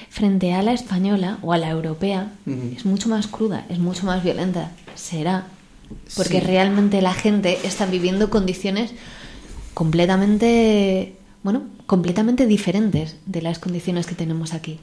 [0.10, 2.32] frente a la española o a la europea
[2.76, 4.72] es mucho más cruda, es mucho más violenta.
[4.96, 5.48] Será.
[6.16, 8.94] Porque realmente la gente está viviendo condiciones
[9.74, 14.80] completamente, bueno, completamente diferentes de las condiciones que tenemos aquí.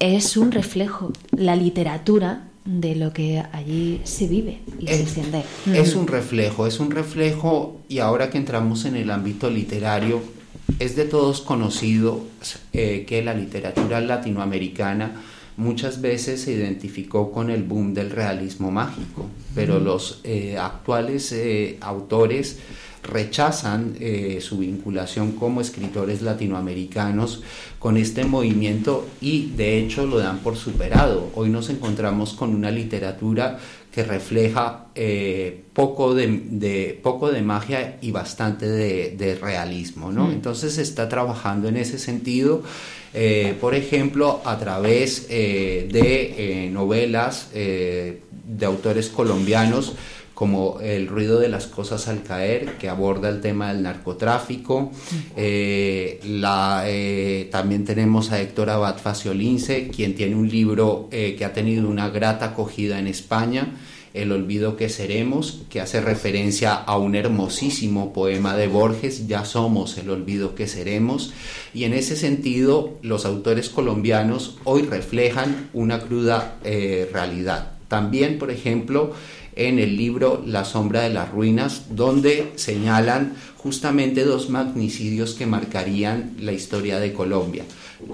[0.00, 5.44] Es un reflejo, la literatura de lo que allí se vive y se siente.
[5.72, 10.20] Es un reflejo, es un reflejo y ahora que entramos en el ámbito literario,
[10.80, 12.24] es de todos conocido
[12.72, 15.22] eh, que la literatura latinoamericana
[15.56, 21.78] muchas veces se identificó con el boom del realismo mágico, pero los eh, actuales eh,
[21.80, 22.58] autores
[23.08, 23.96] rechazan
[24.40, 27.42] su vinculación como escritores latinoamericanos
[27.78, 31.30] con este movimiento y de hecho lo dan por superado.
[31.34, 33.58] Hoy nos encontramos con una literatura
[33.92, 40.12] que refleja eh, poco, de, poco de magia y bastante de, realismo.
[40.12, 40.26] ¿no?
[40.26, 40.32] Mm.
[40.32, 42.62] Entonces se está trabajando en ese sentido,
[43.14, 49.94] eh, por ejemplo, a través eh, de novelas de autores colombianos
[50.38, 54.92] como El ruido de las cosas al caer, que aborda el tema del narcotráfico.
[55.36, 56.86] la,
[57.50, 62.44] también tenemos a Héctor Abad Faciolince, quien tiene un libro que ha tenido una grata
[62.46, 63.74] acogida en España,
[64.14, 69.98] el olvido que seremos, que hace referencia a un hermosísimo poema de Borges, Ya somos
[69.98, 71.32] el olvido que seremos,
[71.74, 77.72] y en ese sentido los autores colombianos hoy reflejan una cruda eh, realidad.
[77.88, 79.14] También, por ejemplo,
[79.58, 86.36] en el libro La sombra de las ruinas, donde señalan justamente dos magnicidios que marcarían
[86.40, 87.64] la historia de Colombia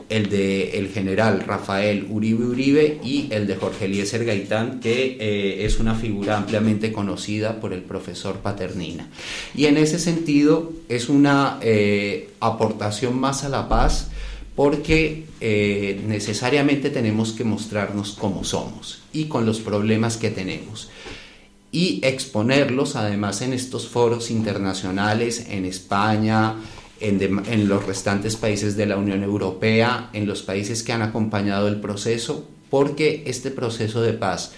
[0.09, 5.65] el de el general Rafael Uribe Uribe y el de Jorge Eliezer Gaitán, que eh,
[5.65, 9.09] es una figura ampliamente conocida por el profesor Paternina.
[9.55, 14.11] Y en ese sentido es una eh, aportación más a la paz
[14.55, 20.91] porque eh, necesariamente tenemos que mostrarnos como somos y con los problemas que tenemos
[21.75, 26.55] y exponerlos además en estos foros internacionales en España,
[27.01, 31.81] en, los restantes países de la Unión Europea, en los países que han acompañado el
[31.81, 34.53] proceso, porque este proceso de paz,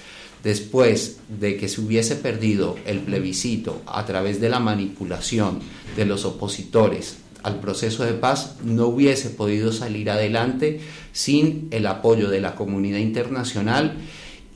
[0.45, 5.61] después de que se hubiese perdido el plebiscito a través de la manipulación
[5.97, 10.81] de los opositores al proceso de paz, no hubiese podido salir adelante
[11.15, 13.97] sin el apoyo de la comunidad internacional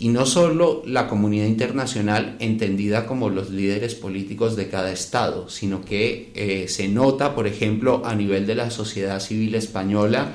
[0.01, 5.85] y no solo la comunidad internacional entendida como los líderes políticos de cada estado, sino
[5.85, 10.33] que eh, se nota, por ejemplo, a nivel de la sociedad civil española,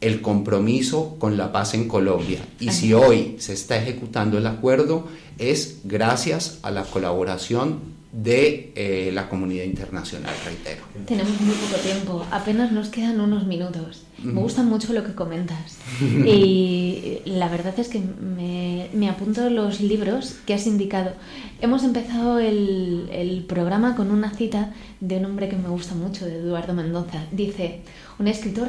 [0.00, 2.40] el compromiso con la paz en Colombia.
[2.58, 5.06] Y si hoy se está ejecutando el acuerdo,
[5.38, 10.82] es gracias a la colaboración de eh, la comunidad internacional, reitero.
[11.06, 14.04] Tenemos muy poco tiempo, apenas nos quedan unos minutos.
[14.22, 19.82] Me gusta mucho lo que comentas y la verdad es que me, me, apunto los
[19.82, 21.12] libros que has indicado.
[21.60, 26.24] Hemos empezado el, el programa con una cita de un hombre que me gusta mucho,
[26.24, 27.26] de Eduardo Mendoza.
[27.32, 27.82] Dice,
[28.18, 28.68] un escritor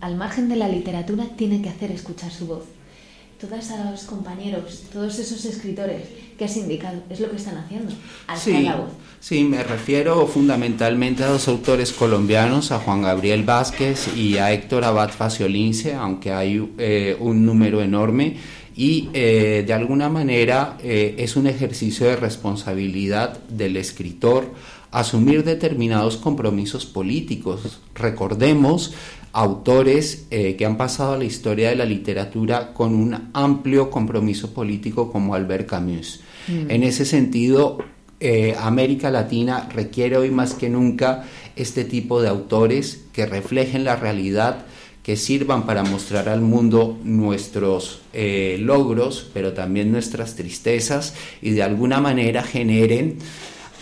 [0.00, 2.64] al margen de la literatura tiene que hacer escuchar su voz
[3.38, 6.02] todos esos compañeros, todos esos escritores
[6.38, 7.92] que has indicado, es lo que están haciendo,
[8.36, 8.90] sí, la voz.
[9.18, 14.84] Sí, me refiero fundamentalmente a dos autores colombianos, a Juan Gabriel Vázquez y a Héctor
[14.84, 18.36] Abad Faciolince, aunque hay eh, un número enorme,
[18.76, 24.54] y eh, de alguna manera eh, es un ejercicio de responsabilidad del escritor
[24.90, 27.80] asumir determinados compromisos políticos.
[27.94, 28.94] Recordemos
[29.32, 34.52] autores eh, que han pasado a la historia de la literatura con un amplio compromiso
[34.54, 36.20] político como Albert Camus.
[36.48, 36.70] Mm.
[36.70, 37.78] En ese sentido,
[38.20, 41.24] eh, América Latina requiere hoy más que nunca
[41.54, 44.64] este tipo de autores que reflejen la realidad,
[45.02, 51.62] que sirvan para mostrar al mundo nuestros eh, logros, pero también nuestras tristezas y de
[51.62, 53.18] alguna manera generen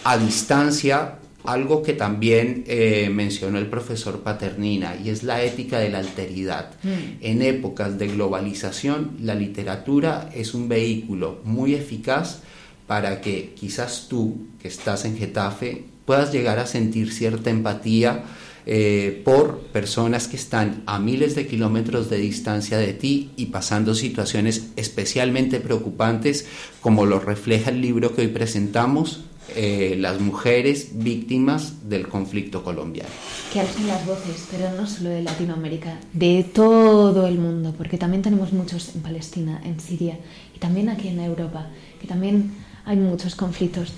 [0.04, 5.90] a distancia algo que también eh, mencionó el profesor Paternina y es la ética de
[5.90, 6.72] la alteridad.
[6.82, 6.88] Mm.
[7.22, 12.42] En épocas de globalización, la literatura es un vehículo muy eficaz
[12.86, 18.24] para que quizás tú, que estás en Getafe, puedas llegar a sentir cierta empatía
[18.68, 23.94] eh, por personas que están a miles de kilómetros de distancia de ti y pasando
[23.94, 26.46] situaciones especialmente preocupantes
[26.80, 29.20] como lo refleja el libro que hoy presentamos,
[29.54, 33.08] eh, las mujeres víctimas del conflicto colombiano.
[33.52, 38.22] Que alcen las voces, pero no solo de Latinoamérica, de todo el mundo, porque también
[38.22, 40.18] tenemos muchos en Palestina, en Siria
[40.54, 41.68] y también aquí en Europa,
[42.00, 43.92] que también hay muchos conflictos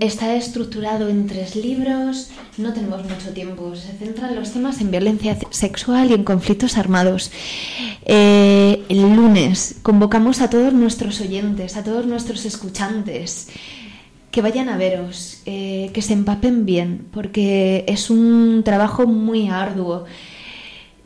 [0.00, 5.38] está estructurado en tres libros, no tenemos mucho tiempo, se centran los temas en violencia
[5.50, 7.30] sexual y en conflictos armados.
[8.04, 13.48] Eh, el lunes convocamos a todos nuestros oyentes, a todos nuestros escuchantes,
[14.30, 20.04] que vayan a veros, eh, que se empapen bien, porque es un trabajo muy arduo.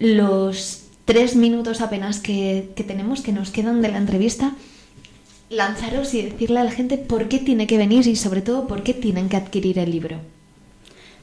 [0.00, 4.54] Los tres minutos apenas que tenemos, que nos quedan de la entrevista,
[5.50, 8.82] lanzaros y decirle a la gente por qué tiene que venir y sobre todo por
[8.82, 10.18] qué tienen que adquirir el libro.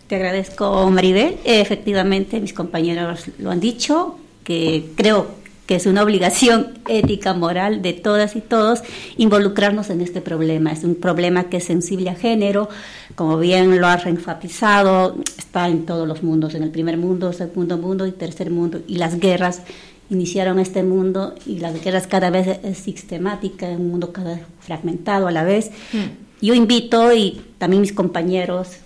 [0.08, 1.38] Te agradezco, Maribel.
[1.44, 5.28] Efectivamente, mis compañeros lo han dicho, que creo
[5.66, 8.82] que es una obligación ética, moral de todas y todos
[9.18, 10.72] involucrarnos en este problema.
[10.72, 12.70] Es un problema que es sensible a género,
[13.16, 17.78] como bien lo has enfatizado, está en todos los mundos, en el primer mundo, segundo
[17.78, 19.62] mundo y tercer mundo, y las guerras
[20.10, 25.28] iniciaron este mundo y las guerras cada vez es sistemática, un mundo cada vez fragmentado
[25.28, 25.72] a la vez.
[25.94, 26.46] Mm.
[26.46, 28.80] Yo invito y también mis compañeros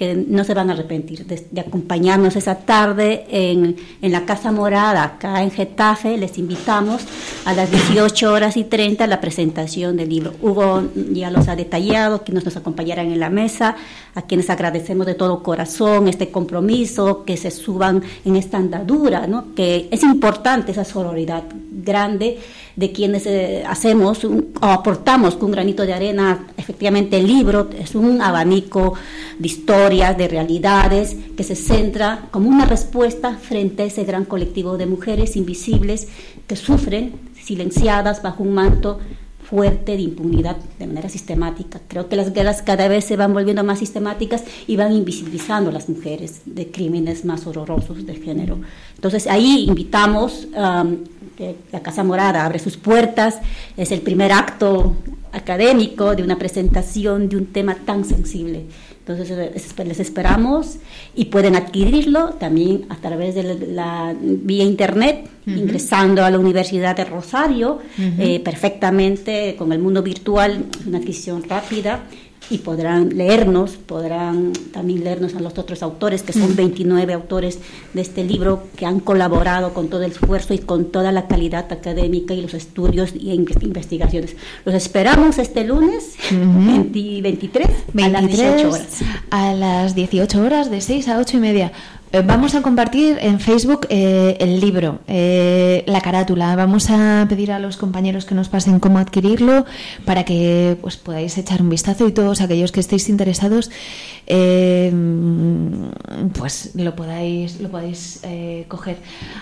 [0.00, 5.04] que no se van a arrepentir de, acompañarnos esa tarde en, en, la Casa Morada,
[5.04, 6.16] acá en Getafe.
[6.16, 7.02] Les invitamos
[7.44, 10.32] a las 18 horas y 30 a la presentación del libro.
[10.40, 13.76] Hugo ya los ha detallado, quienes nos acompañarán en la mesa,
[14.14, 19.54] a quienes agradecemos de todo corazón este compromiso, que se suban en esta andadura, ¿no?
[19.54, 22.38] que es importante esa sororidad grande
[22.76, 28.22] de quienes eh, hacemos o aportamos un granito de arena, efectivamente el libro es un
[28.22, 28.94] abanico
[29.38, 34.76] de historias, de realidades, que se centra como una respuesta frente a ese gran colectivo
[34.76, 36.08] de mujeres invisibles
[36.46, 38.98] que sufren silenciadas bajo un manto
[39.50, 41.80] fuerte de impunidad de manera sistemática.
[41.88, 45.72] Creo que las guerras cada vez se van volviendo más sistemáticas y van invisibilizando a
[45.72, 48.60] las mujeres de crímenes más horrorosos de género.
[48.94, 50.98] Entonces ahí invitamos um,
[51.36, 53.40] que la Casa Morada abre sus puertas,
[53.76, 54.94] es el primer acto
[55.32, 58.66] académico de una presentación de un tema tan sensible.
[59.06, 60.76] Entonces les esperamos
[61.16, 67.04] y pueden adquirirlo también a través de la, vía internet, ingresando a la Universidad de
[67.04, 72.04] Rosario, eh, perfectamente con el mundo virtual, una adquisición rápida
[72.50, 77.60] y podrán leernos, podrán también leernos a los otros autores, que son 29 autores
[77.94, 81.72] de este libro que han colaborado con todo el esfuerzo y con toda la calidad
[81.72, 84.36] académica y los estudios y investigaciones.
[84.64, 87.68] Los esperamos este lunes, 23,
[88.02, 88.86] a las 18 horas.
[89.30, 91.72] A las 18 horas, de 6 a 8 y media.
[92.12, 96.56] Eh, vamos a compartir en Facebook eh, el libro, eh, la carátula.
[96.56, 99.64] Vamos a pedir a los compañeros que nos pasen cómo adquirirlo
[100.04, 103.70] para que pues, podáis echar un vistazo y todos aquellos que estéis interesados
[106.38, 108.20] pues lo podáis, lo podáis
[108.68, 108.96] coger.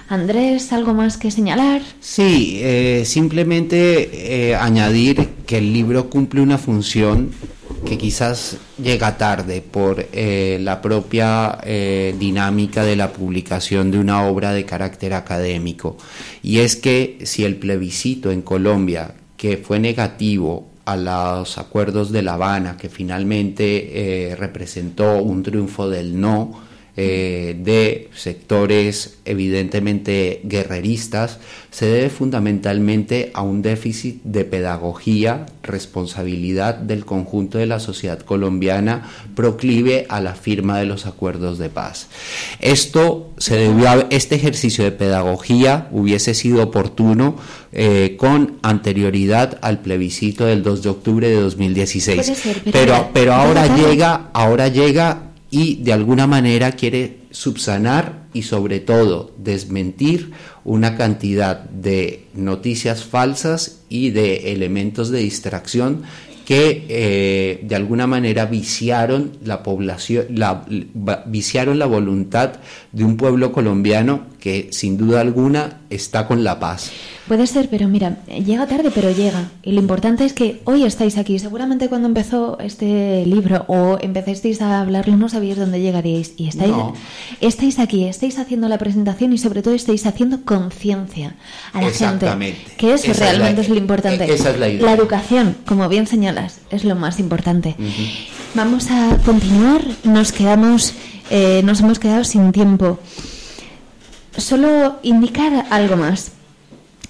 [0.08, 1.82] Andrés, ¿algo más que señalar?
[2.00, 2.62] Sí,
[3.04, 7.32] simplemente añadir que el libro cumple una función
[7.84, 14.24] que quizás llega tarde por eh, la propia eh, dinámica de la publicación de una
[14.24, 15.96] obra de carácter académico.
[16.42, 22.22] Y es que si el plebiscito en Colombia, que fue negativo a los acuerdos de
[22.22, 26.67] La Habana, que finalmente eh, representó un triunfo del no,
[27.00, 31.38] eh, de sectores evidentemente guerreristas
[31.70, 39.08] se debe fundamentalmente a un déficit de pedagogía, responsabilidad del conjunto de la sociedad colombiana
[39.36, 42.08] proclive a la firma de los acuerdos de paz.
[42.58, 47.36] Esto se debió a, este ejercicio de pedagogía hubiese sido oportuno
[47.70, 52.62] eh, con anterioridad al plebiscito del 2 de octubre de 2016.
[52.72, 59.32] pero, pero ahora llega, ahora llega y de alguna manera quiere subsanar y sobre todo
[59.38, 60.32] desmentir
[60.64, 66.02] una cantidad de noticias falsas y de elementos de distracción
[66.44, 70.64] que eh, de alguna manera viciaron la población, la,
[71.26, 72.54] viciaron la voluntad
[72.90, 76.90] de un pueblo colombiano que sin duda alguna está con la paz.
[77.28, 79.50] Puede ser, pero mira, llega tarde, pero llega.
[79.62, 81.38] Y lo importante es que hoy estáis aquí.
[81.38, 86.32] Seguramente cuando empezó este libro o empezasteis a hablarlo no sabíais dónde llegaríais.
[86.36, 86.72] Y estáis,
[87.40, 91.36] estáis aquí, estáis haciendo la presentación y sobre todo estáis haciendo conciencia
[91.72, 92.56] a la gente.
[92.76, 94.26] Que eso realmente es, lo importante.
[94.58, 97.76] la, educación, como bien señalas, es lo más importante.
[98.54, 99.82] Vamos a continuar.
[100.04, 100.94] Nos quedamos
[101.30, 102.98] eh, nos hemos quedado sin tiempo.
[104.36, 106.32] Solo indicar algo más.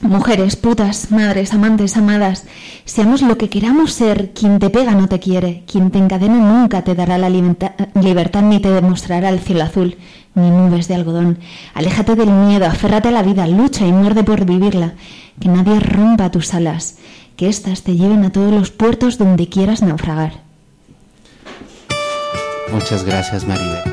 [0.01, 2.45] Mujeres, putas, madres, amantes, amadas,
[2.85, 6.83] seamos lo que queramos ser, quien te pega no te quiere, quien te encadena nunca
[6.83, 9.97] te dará la libertad ni te demostrará el cielo azul,
[10.37, 11.39] ni nubes de algodón.
[11.75, 14.95] Aléjate del miedo, aférrate a la vida, lucha y muerde por vivirla,
[15.41, 16.99] que nadie rompa tus alas,
[17.37, 20.35] que éstas te lleven a todos los puertos donde quieras naufragar.
[22.73, 23.88] Muchas gracias, Maribel.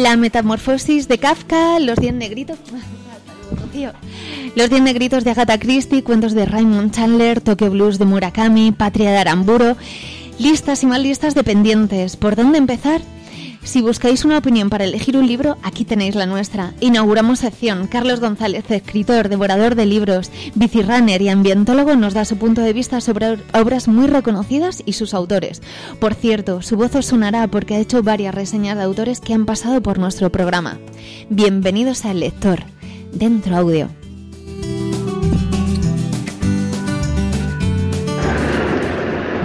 [0.00, 2.58] La metamorfosis de Kafka, Los Diez Negritos.
[4.56, 9.10] Los Diez Negritos de Agatha Christie, cuentos de Raymond Chandler, Tokyo Blues de Murakami, Patria
[9.10, 9.76] de Aramburo,
[10.38, 12.16] listas y más listas de pendientes.
[12.16, 13.02] ¿Por dónde empezar?
[13.62, 16.72] Si buscáis una opinión para elegir un libro, aquí tenéis la nuestra.
[16.80, 17.86] Inauguramos sección.
[17.88, 23.00] Carlos González, escritor, devorador de libros, bicirunner y ambientólogo, nos da su punto de vista
[23.02, 25.60] sobre obras muy reconocidas y sus autores.
[26.00, 29.44] Por cierto, su voz os sonará porque ha hecho varias reseñas de autores que han
[29.44, 30.78] pasado por nuestro programa.
[31.28, 32.60] Bienvenidos al lector.
[33.12, 33.90] Dentro audio.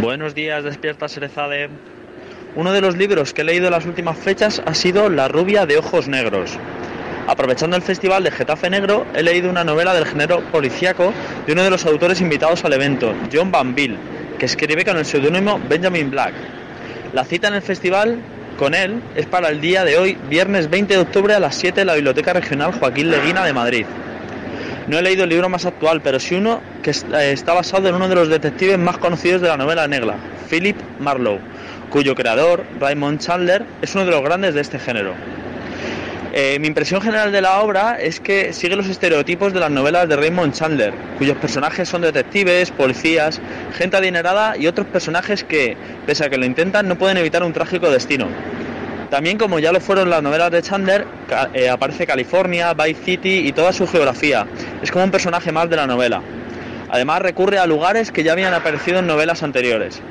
[0.01, 1.69] Buenos días, despierta Serezade.
[2.55, 5.65] Uno de los libros que he leído en las últimas fechas ha sido La rubia
[5.65, 6.57] de ojos negros.
[7.27, 11.11] Aprovechando el festival de Getafe Negro, he leído una novela del género policíaco
[11.45, 13.97] de uno de los autores invitados al evento, John Van Bill,
[14.39, 16.33] que escribe con el seudónimo Benjamin Black.
[17.11, 18.19] La cita en el festival
[18.57, 21.81] con él es para el día de hoy, viernes 20 de octubre a las 7
[21.81, 23.85] en la Biblioteca Regional Joaquín Leguina de Madrid.
[24.87, 27.95] No he leído el libro más actual, pero sí uno que eh, está basado en
[27.95, 30.15] uno de los detectives más conocidos de la novela negra,
[30.49, 31.41] Philip Marlowe
[31.95, 35.13] cuyo creador, Raymond Chandler, es uno de los grandes de este género.
[36.33, 40.09] Eh, mi impresión general de la obra es que sigue los estereotipos de las novelas
[40.09, 43.39] de Raymond Chandler, cuyos personajes son detectives, policías,
[43.77, 47.53] gente adinerada y otros personajes que, pese a que lo intentan, no pueden evitar un
[47.53, 48.27] trágico destino.
[49.09, 51.07] También, como ya lo fueron las novelas de Chandler,
[51.53, 54.45] eh, aparece California, Vice City y toda su geografía.
[54.81, 56.21] Es como un personaje más de la novela.
[56.89, 60.01] Además, recurre a lugares que ya habían aparecido en novelas anteriores.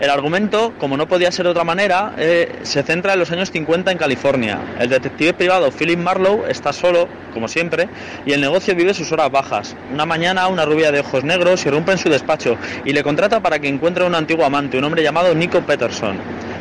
[0.00, 3.50] El argumento, como no podía ser de otra manera, eh, se centra en los años
[3.50, 4.60] 50 en California.
[4.78, 7.88] El detective privado Philip Marlowe está solo, como siempre,
[8.24, 9.74] y el negocio vive sus horas bajas.
[9.92, 13.58] Una mañana, una rubia de ojos negros irrumpe en su despacho y le contrata para
[13.58, 16.16] que encuentre a un antiguo amante, un hombre llamado Nico Peterson.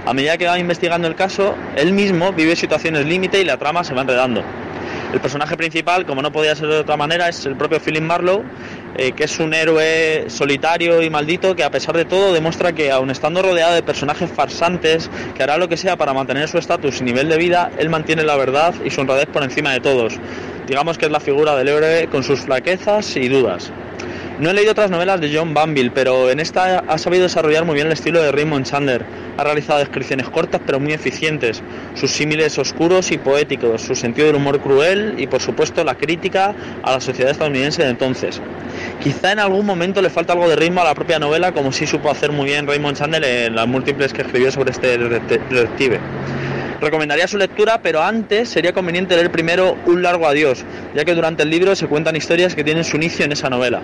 [0.08, 3.84] A medida que va investigando el caso, él mismo vive situaciones límite y la trama
[3.84, 4.44] se va enredando.
[5.14, 8.44] El personaje principal, como no podía ser de otra manera, es el propio Philip Marlowe,
[8.98, 12.92] eh, que es un héroe solitario y maldito que a pesar de todo demuestra que
[12.92, 17.02] aun estando rodeado de personajes farsantes, que hará lo que sea para mantener su estatus
[17.02, 20.20] y nivel de vida, él mantiene la verdad y su honradez por encima de todos.
[20.68, 23.72] Digamos que es la figura del héroe con sus flaquezas y dudas.
[24.40, 27.74] No he leído otras novelas de John Banville, pero en esta ha sabido desarrollar muy
[27.74, 29.04] bien el estilo de Raymond Chandler.
[29.36, 31.64] Ha realizado descripciones cortas pero muy eficientes,
[31.96, 36.54] sus símiles oscuros y poéticos, su sentido del humor cruel y por supuesto la crítica
[36.84, 38.40] a la sociedad estadounidense de entonces.
[39.02, 41.86] Quizá en algún momento le falta algo de ritmo a la propia novela, como sí
[41.86, 46.00] supo hacer muy bien Raymond Chandler en las múltiples que escribió sobre este detective.
[46.82, 50.64] Recomendaría su lectura, pero antes sería conveniente leer primero Un largo adiós,
[50.96, 53.82] ya que durante el libro se cuentan historias que tienen su inicio en esa novela.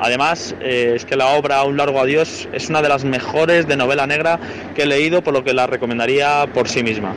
[0.00, 3.76] Además, eh, es que la obra Un largo adiós es una de las mejores de
[3.76, 4.38] novela negra
[4.74, 7.14] que he leído, por lo que la recomendaría por sí misma.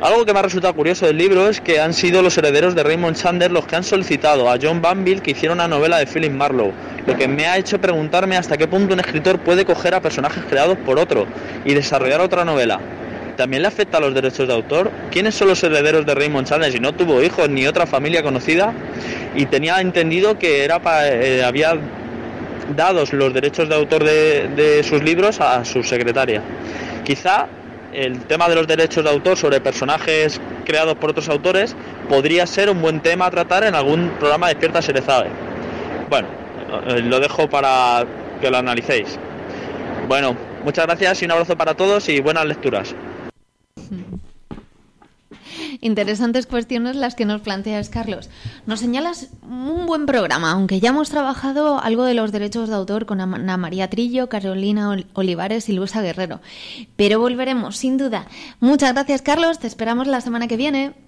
[0.00, 2.84] Algo que me ha resultado curioso del libro es que han sido los herederos de
[2.84, 6.30] Raymond Chandler los que han solicitado a John Banville que hiciera una novela de Philip
[6.30, 6.72] Marlowe,
[7.04, 10.44] lo que me ha hecho preguntarme hasta qué punto un escritor puede coger a personajes
[10.48, 11.26] creados por otro
[11.64, 12.78] y desarrollar otra novela.
[13.36, 14.92] ¿También le afecta a los derechos de autor?
[15.10, 18.72] ¿Quiénes son los herederos de Raymond Chandler si no tuvo hijos ni otra familia conocida?
[19.34, 21.76] Y tenía entendido que era eh, había
[22.76, 26.40] dados los derechos de autor de, de sus libros a su secretaria.
[27.04, 27.48] Quizá
[27.98, 31.74] el tema de los derechos de autor sobre personajes creados por otros autores
[32.08, 35.30] podría ser un buen tema a tratar en algún programa de Despierta Serezade.
[36.08, 36.28] Bueno,
[36.86, 38.06] eh, lo dejo para
[38.40, 39.18] que lo analicéis.
[40.06, 42.94] Bueno, muchas gracias y un abrazo para todos y buenas lecturas.
[45.80, 48.30] Interesantes cuestiones las que nos planteas, Carlos.
[48.66, 53.06] Nos señalas un buen programa, aunque ya hemos trabajado algo de los derechos de autor
[53.06, 56.40] con Ana María Trillo, Carolina Olivares y Luisa Guerrero.
[56.96, 58.26] Pero volveremos, sin duda.
[58.60, 59.58] Muchas gracias, Carlos.
[59.58, 61.07] Te esperamos la semana que viene.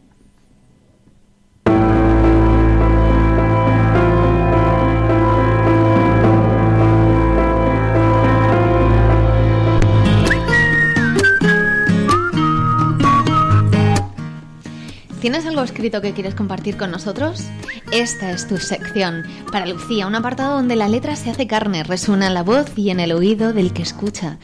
[15.20, 17.44] ¿Tienes algo escrito que quieres compartir con nosotros?
[17.92, 19.24] Esta es tu sección.
[19.52, 22.88] Para Lucía, un apartado donde la letra se hace carne, resuena en la voz y
[22.88, 24.38] en el oído del que escucha.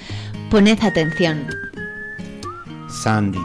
[0.51, 1.47] Poned atención.
[2.91, 3.41] Sandy.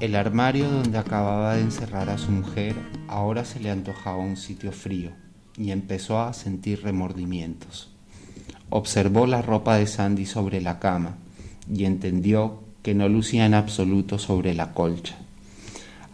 [0.00, 2.74] El armario donde acababa de encerrar a su mujer
[3.06, 5.10] ahora se le antojaba un sitio frío
[5.58, 7.90] y empezó a sentir remordimientos.
[8.70, 11.16] Observó la ropa de Sandy sobre la cama
[11.70, 15.19] y entendió que no lucía en absoluto sobre la colcha.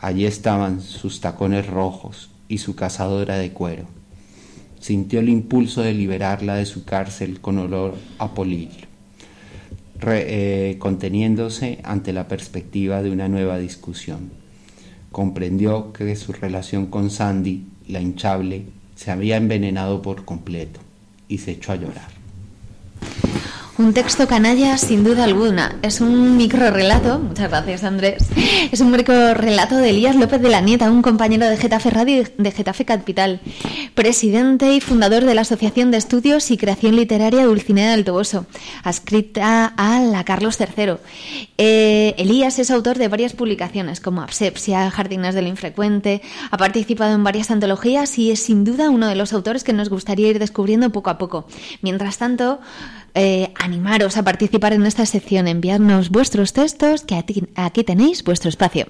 [0.01, 3.87] Allí estaban sus tacones rojos y su cazadora de cuero.
[4.81, 8.87] Sintió el impulso de liberarla de su cárcel con olor a polillo,
[10.07, 14.31] eh, conteniéndose ante la perspectiva de una nueva discusión.
[15.11, 20.81] Comprendió que su relación con Sandy, la hinchable, se había envenenado por completo
[21.27, 22.16] y se echó a llorar.
[23.79, 25.77] Un texto canalla sin duda alguna.
[25.83, 28.27] Es un micro relato, muchas gracias Andrés,
[28.73, 32.23] es un micro relato de Elías López de la Nieta, un compañero de Getafe Radio
[32.23, 33.41] y de Getafe Capital,
[33.95, 38.47] presidente y fundador de la Asociación de Estudios y Creación Literaria Dulcinea del Toboso,
[38.83, 40.95] adscrita a la Carlos III.
[41.59, 47.25] Eh, Elías es autor de varias publicaciones como Absepsia, Jardines del Infrecuente, ha participado en
[47.25, 50.89] varias antologías y es sin duda uno de los autores que nos gustaría ir descubriendo
[50.91, 51.47] poco a poco.
[51.83, 52.59] Mientras tanto,
[53.17, 58.87] eh, animaros a participar en esta sección, enviarnos vuestros textos, que aquí tenéis vuestro espacio.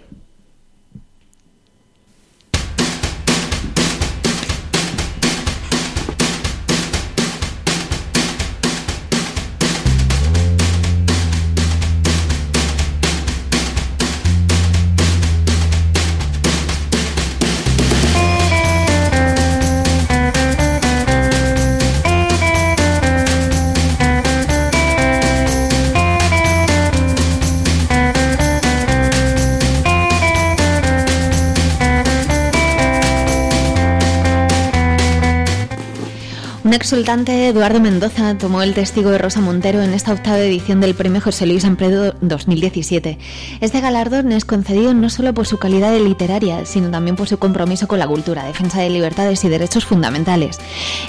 [36.87, 41.20] Exultante Eduardo Mendoza tomó el testigo de Rosa Montero en esta octava edición del Premio
[41.20, 43.18] José Luis Ampredo 2017.
[43.61, 47.39] Este galardón es concedido no solo por su calidad de literaria, sino también por su
[47.39, 50.61] compromiso con la cultura, defensa de libertades y derechos fundamentales.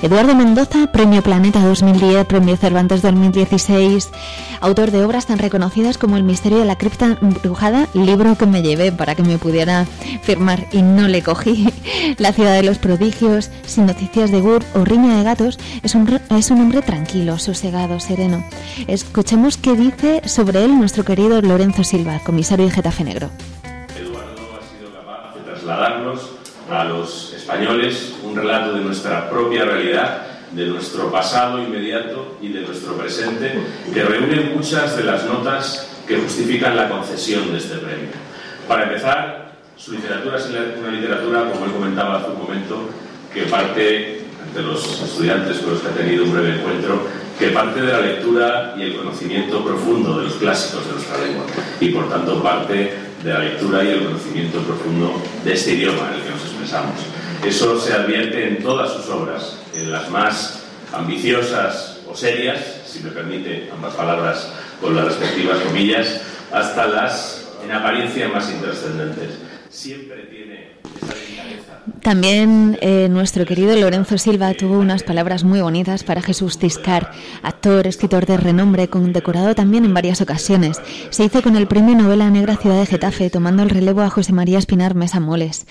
[0.02, 4.10] Eduardo Mendoza, Premio Planeta 2010, Premio Cervantes 2016,
[4.62, 8.64] autor de obras tan reconocidas como El misterio de la cripta brujada, libro que me
[8.64, 9.86] llevé para que me pudiera
[10.24, 11.72] firmar y no le cogí,
[12.18, 16.20] La ciudad de los prodigios, Sin noticias de Gur o Riña de gatos, es un,
[16.32, 18.44] es un hombre tranquilo, sosegado, sereno.
[18.88, 23.30] Escuchemos qué dice sobre él nuestro querido Lorenzo Silva, comisario de Getafe Negro.
[24.00, 26.32] Eduardo ha sido capaz de trasladarnos
[26.70, 32.62] a los españoles un relato de nuestra propia realidad, de nuestro pasado inmediato y de
[32.62, 33.60] nuestro presente,
[33.94, 38.10] que reúne muchas de las notas que justifican la concesión de este premio.
[38.68, 42.90] Para empezar, su literatura es una literatura, como él comentaba hace un momento,
[43.34, 44.17] que parte
[44.58, 48.02] de los estudiantes con los que ha tenido un breve encuentro, que parte de la
[48.02, 51.46] lectura y el conocimiento profundo de los clásicos de nuestra lengua
[51.80, 52.94] y por tanto parte
[53.24, 56.96] de la lectura y el conocimiento profundo de este idioma en el que nos expresamos.
[57.46, 63.12] Eso se advierte en todas sus obras, en las más ambiciosas o serias, si me
[63.12, 64.52] permite ambas palabras
[64.82, 69.38] con las respectivas comillas, hasta las en apariencia más intrascendentes.
[69.70, 70.72] Siempre tiene
[72.02, 77.12] también eh, nuestro querido Lorenzo Silva tuvo unas palabras muy bonitas para Jesús Tiscar,
[77.44, 80.82] actor, escritor de renombre, condecorado también en varias ocasiones.
[81.10, 84.34] Se hizo con el premio Novela Negra Ciudad de Getafe, tomando el relevo a José
[84.34, 85.68] María Espinar Mesa Moles.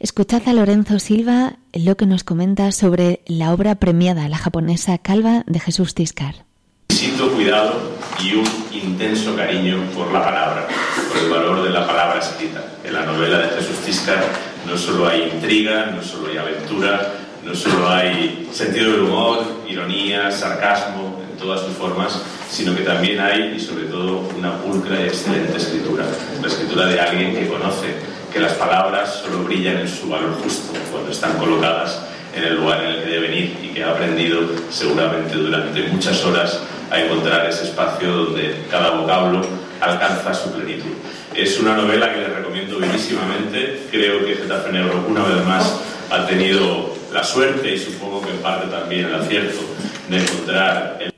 [0.00, 5.44] Escuchad a Lorenzo Silva lo que nos comenta sobre la obra premiada, la japonesa Calva
[5.46, 6.46] de Jesús Tiscar.
[6.90, 10.68] Siento cuidado y un intenso cariño por la palabra,
[11.08, 12.64] por el valor de la palabra escrita.
[12.84, 17.12] En la novela de Jesús Tiscar no solo hay intriga, no solo hay aventura,
[17.44, 23.20] no solo hay sentido del humor, ironía, sarcasmo en todas sus formas, sino que también
[23.20, 26.04] hay, y sobre todo, una pulcra y excelente escritura.
[26.40, 27.94] La escritura de alguien que conoce
[28.32, 32.00] que las palabras solo brillan en su valor justo cuando están colocadas
[32.34, 34.40] en el lugar en el que deben ir y que ha aprendido
[34.70, 36.60] seguramente durante muchas horas
[36.90, 39.42] a encontrar ese espacio donde cada vocablo
[39.80, 40.90] alcanza su plenitud.
[41.36, 43.86] Es una novela que les recomiendo vivísimamente.
[43.90, 45.80] Creo que Getafe Negro, una vez más,
[46.10, 49.60] ha tenido la suerte y supongo que en parte también el acierto
[50.08, 51.14] de encontrar el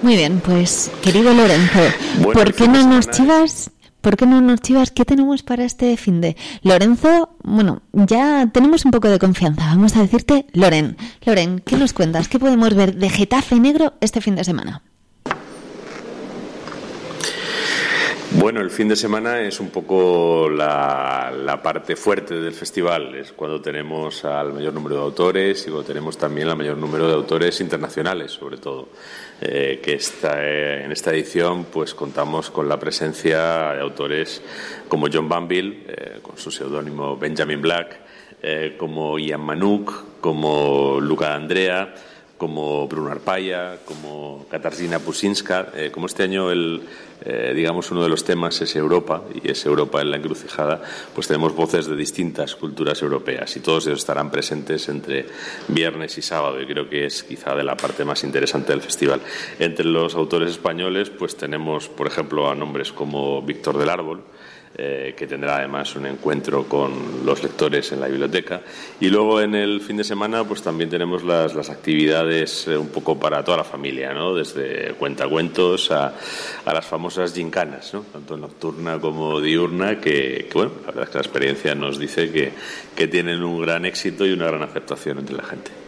[0.00, 1.80] muy bien, pues querido Lorenzo,
[2.22, 3.72] ¿por qué no nos chivas?
[4.00, 4.92] ¿Por qué no nos chivas?
[4.92, 6.36] ¿Qué tenemos para este fin de?
[6.62, 9.66] Lorenzo, bueno, ya tenemos un poco de confianza.
[9.66, 10.96] Vamos a decirte, Loren.
[11.26, 12.28] Loren, ¿qué nos cuentas?
[12.28, 14.82] ¿Qué podemos ver de Getafe Negro este fin de semana?
[18.32, 23.60] Bueno, el fin de semana es un poco la, parte fuerte del festival, es cuando
[23.60, 27.58] tenemos al mayor número de autores y cuando tenemos también al mayor número de autores
[27.62, 28.90] internacionales, sobre todo.
[29.40, 34.42] Eh, que está, eh, en esta edición pues contamos con la presencia de autores
[34.88, 37.98] como John Banville, eh, con su seudónimo Benjamin Black,
[38.78, 41.94] como Ian Manuk, como Luca Andrea,
[42.38, 45.72] como Bruno Arpaya, como Katarzyna Pusinska.
[45.74, 46.82] Eh, como este año el,
[47.24, 50.82] eh, digamos uno de los temas es Europa y es Europa en la encrucijada,
[51.14, 55.26] pues tenemos voces de distintas culturas europeas y todos ellos estarán presentes entre
[55.68, 59.20] viernes y sábado y creo que es quizá de la parte más interesante del festival.
[59.58, 64.22] Entre los autores españoles pues tenemos por ejemplo a nombres como Víctor del Árbol,
[64.80, 68.60] eh, que tendrá además un encuentro con los lectores en la biblioteca.
[69.00, 72.86] Y luego en el fin de semana pues también tenemos las, las actividades eh, un
[72.86, 74.36] poco para toda la familia, ¿no?
[74.36, 76.14] desde cuentacuentos a,
[76.64, 81.18] a las famosas gincanas, tanto nocturna como diurna, que, que, bueno, la verdad es que
[81.18, 82.52] la experiencia nos dice que,
[82.94, 85.87] que tienen un gran éxito y una gran aceptación entre la gente.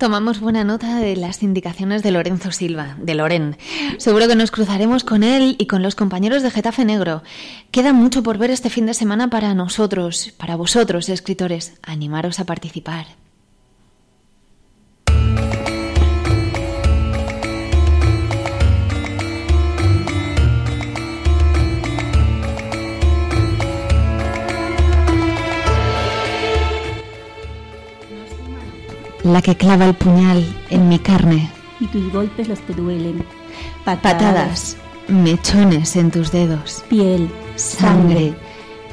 [0.00, 3.58] Tomamos buena nota de las indicaciones de Lorenzo Silva, de Loren.
[3.98, 7.22] Seguro que nos cruzaremos con él y con los compañeros de Getafe Negro.
[7.70, 11.74] Queda mucho por ver este fin de semana para nosotros, para vosotros, escritores.
[11.82, 13.08] Animaros a participar.
[29.30, 31.50] La que clava el puñal en mi carne.
[31.80, 33.24] Y tus golpes los que duelen.
[33.84, 34.76] Patadas,
[35.08, 36.84] mechones en tus dedos.
[36.88, 38.34] Piel, sangre.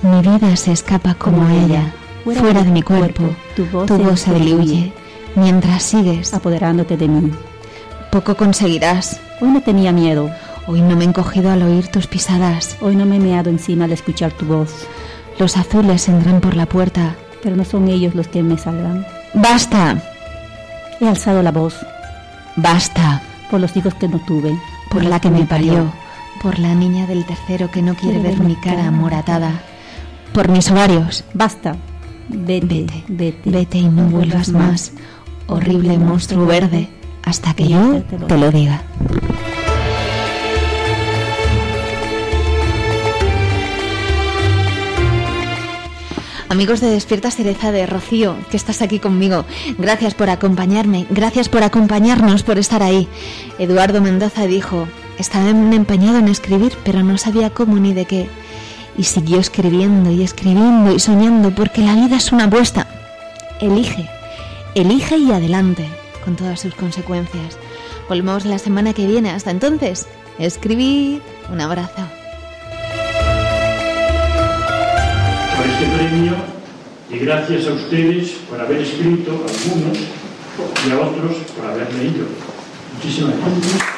[0.02, 3.24] Mi vida se escapa como, ella, fuera, de mi cuerpo.
[3.56, 4.94] Tu voz, tu voz se diluye
[5.36, 7.32] mientras sigues apoderándote de mí.
[8.12, 9.20] Poco conseguirás.
[9.40, 10.32] Hoy no tenía miedo.
[10.66, 12.78] Hoy no me he encogido al oír tus pisadas.
[12.82, 14.88] Hoy no me he meado encima al escuchar tu voz.
[15.40, 17.16] Los azules entran por la puerta.
[17.44, 19.06] Pero no son ellos los que me salvan.
[19.34, 20.02] ¡Basta!
[21.00, 21.76] He alzado la voz.
[22.56, 23.22] Basta.
[23.52, 24.58] Por los hijos que no tuve.
[24.90, 25.92] Por, la que me parió.
[26.42, 29.62] Por la niña del tercero que no quiere, ver mi cara amoratada.
[30.34, 31.24] Por mis ovarios.
[31.34, 31.76] Basta.
[32.30, 33.40] Vete, vete.
[33.46, 34.92] Vete, y no, vuelvas más.
[35.48, 36.90] Horrible monstruo verde.
[37.24, 38.82] Hasta que yo te lo diga.
[46.50, 49.44] Amigos de Despierta Cereza de Rocío, que estás aquí conmigo,
[49.78, 53.08] gracias por acompañarme, gracias por acompañarnos, por estar ahí.
[53.60, 54.88] Eduardo Mendoza dijo,
[55.20, 58.30] estaba empeñado en escribir, pero no sabía cómo ni de qué.
[58.98, 62.88] Y siguió escribiendo y escribiendo y soñando, porque la vida es una apuesta.
[63.60, 64.10] Elige,
[64.74, 65.86] elige y adelante,
[66.24, 67.58] con todas sus consecuencias.
[68.08, 69.32] Volvemos la semana que viene.
[69.32, 70.08] Hasta entonces,
[70.40, 71.22] escribí.
[71.52, 72.17] Un abrazo.
[75.80, 76.34] Este premio
[77.12, 79.98] y gracias a ustedes por haber escrito algunos
[80.88, 82.26] y a otros por haber leído.
[82.96, 83.97] Muchísimas gracias.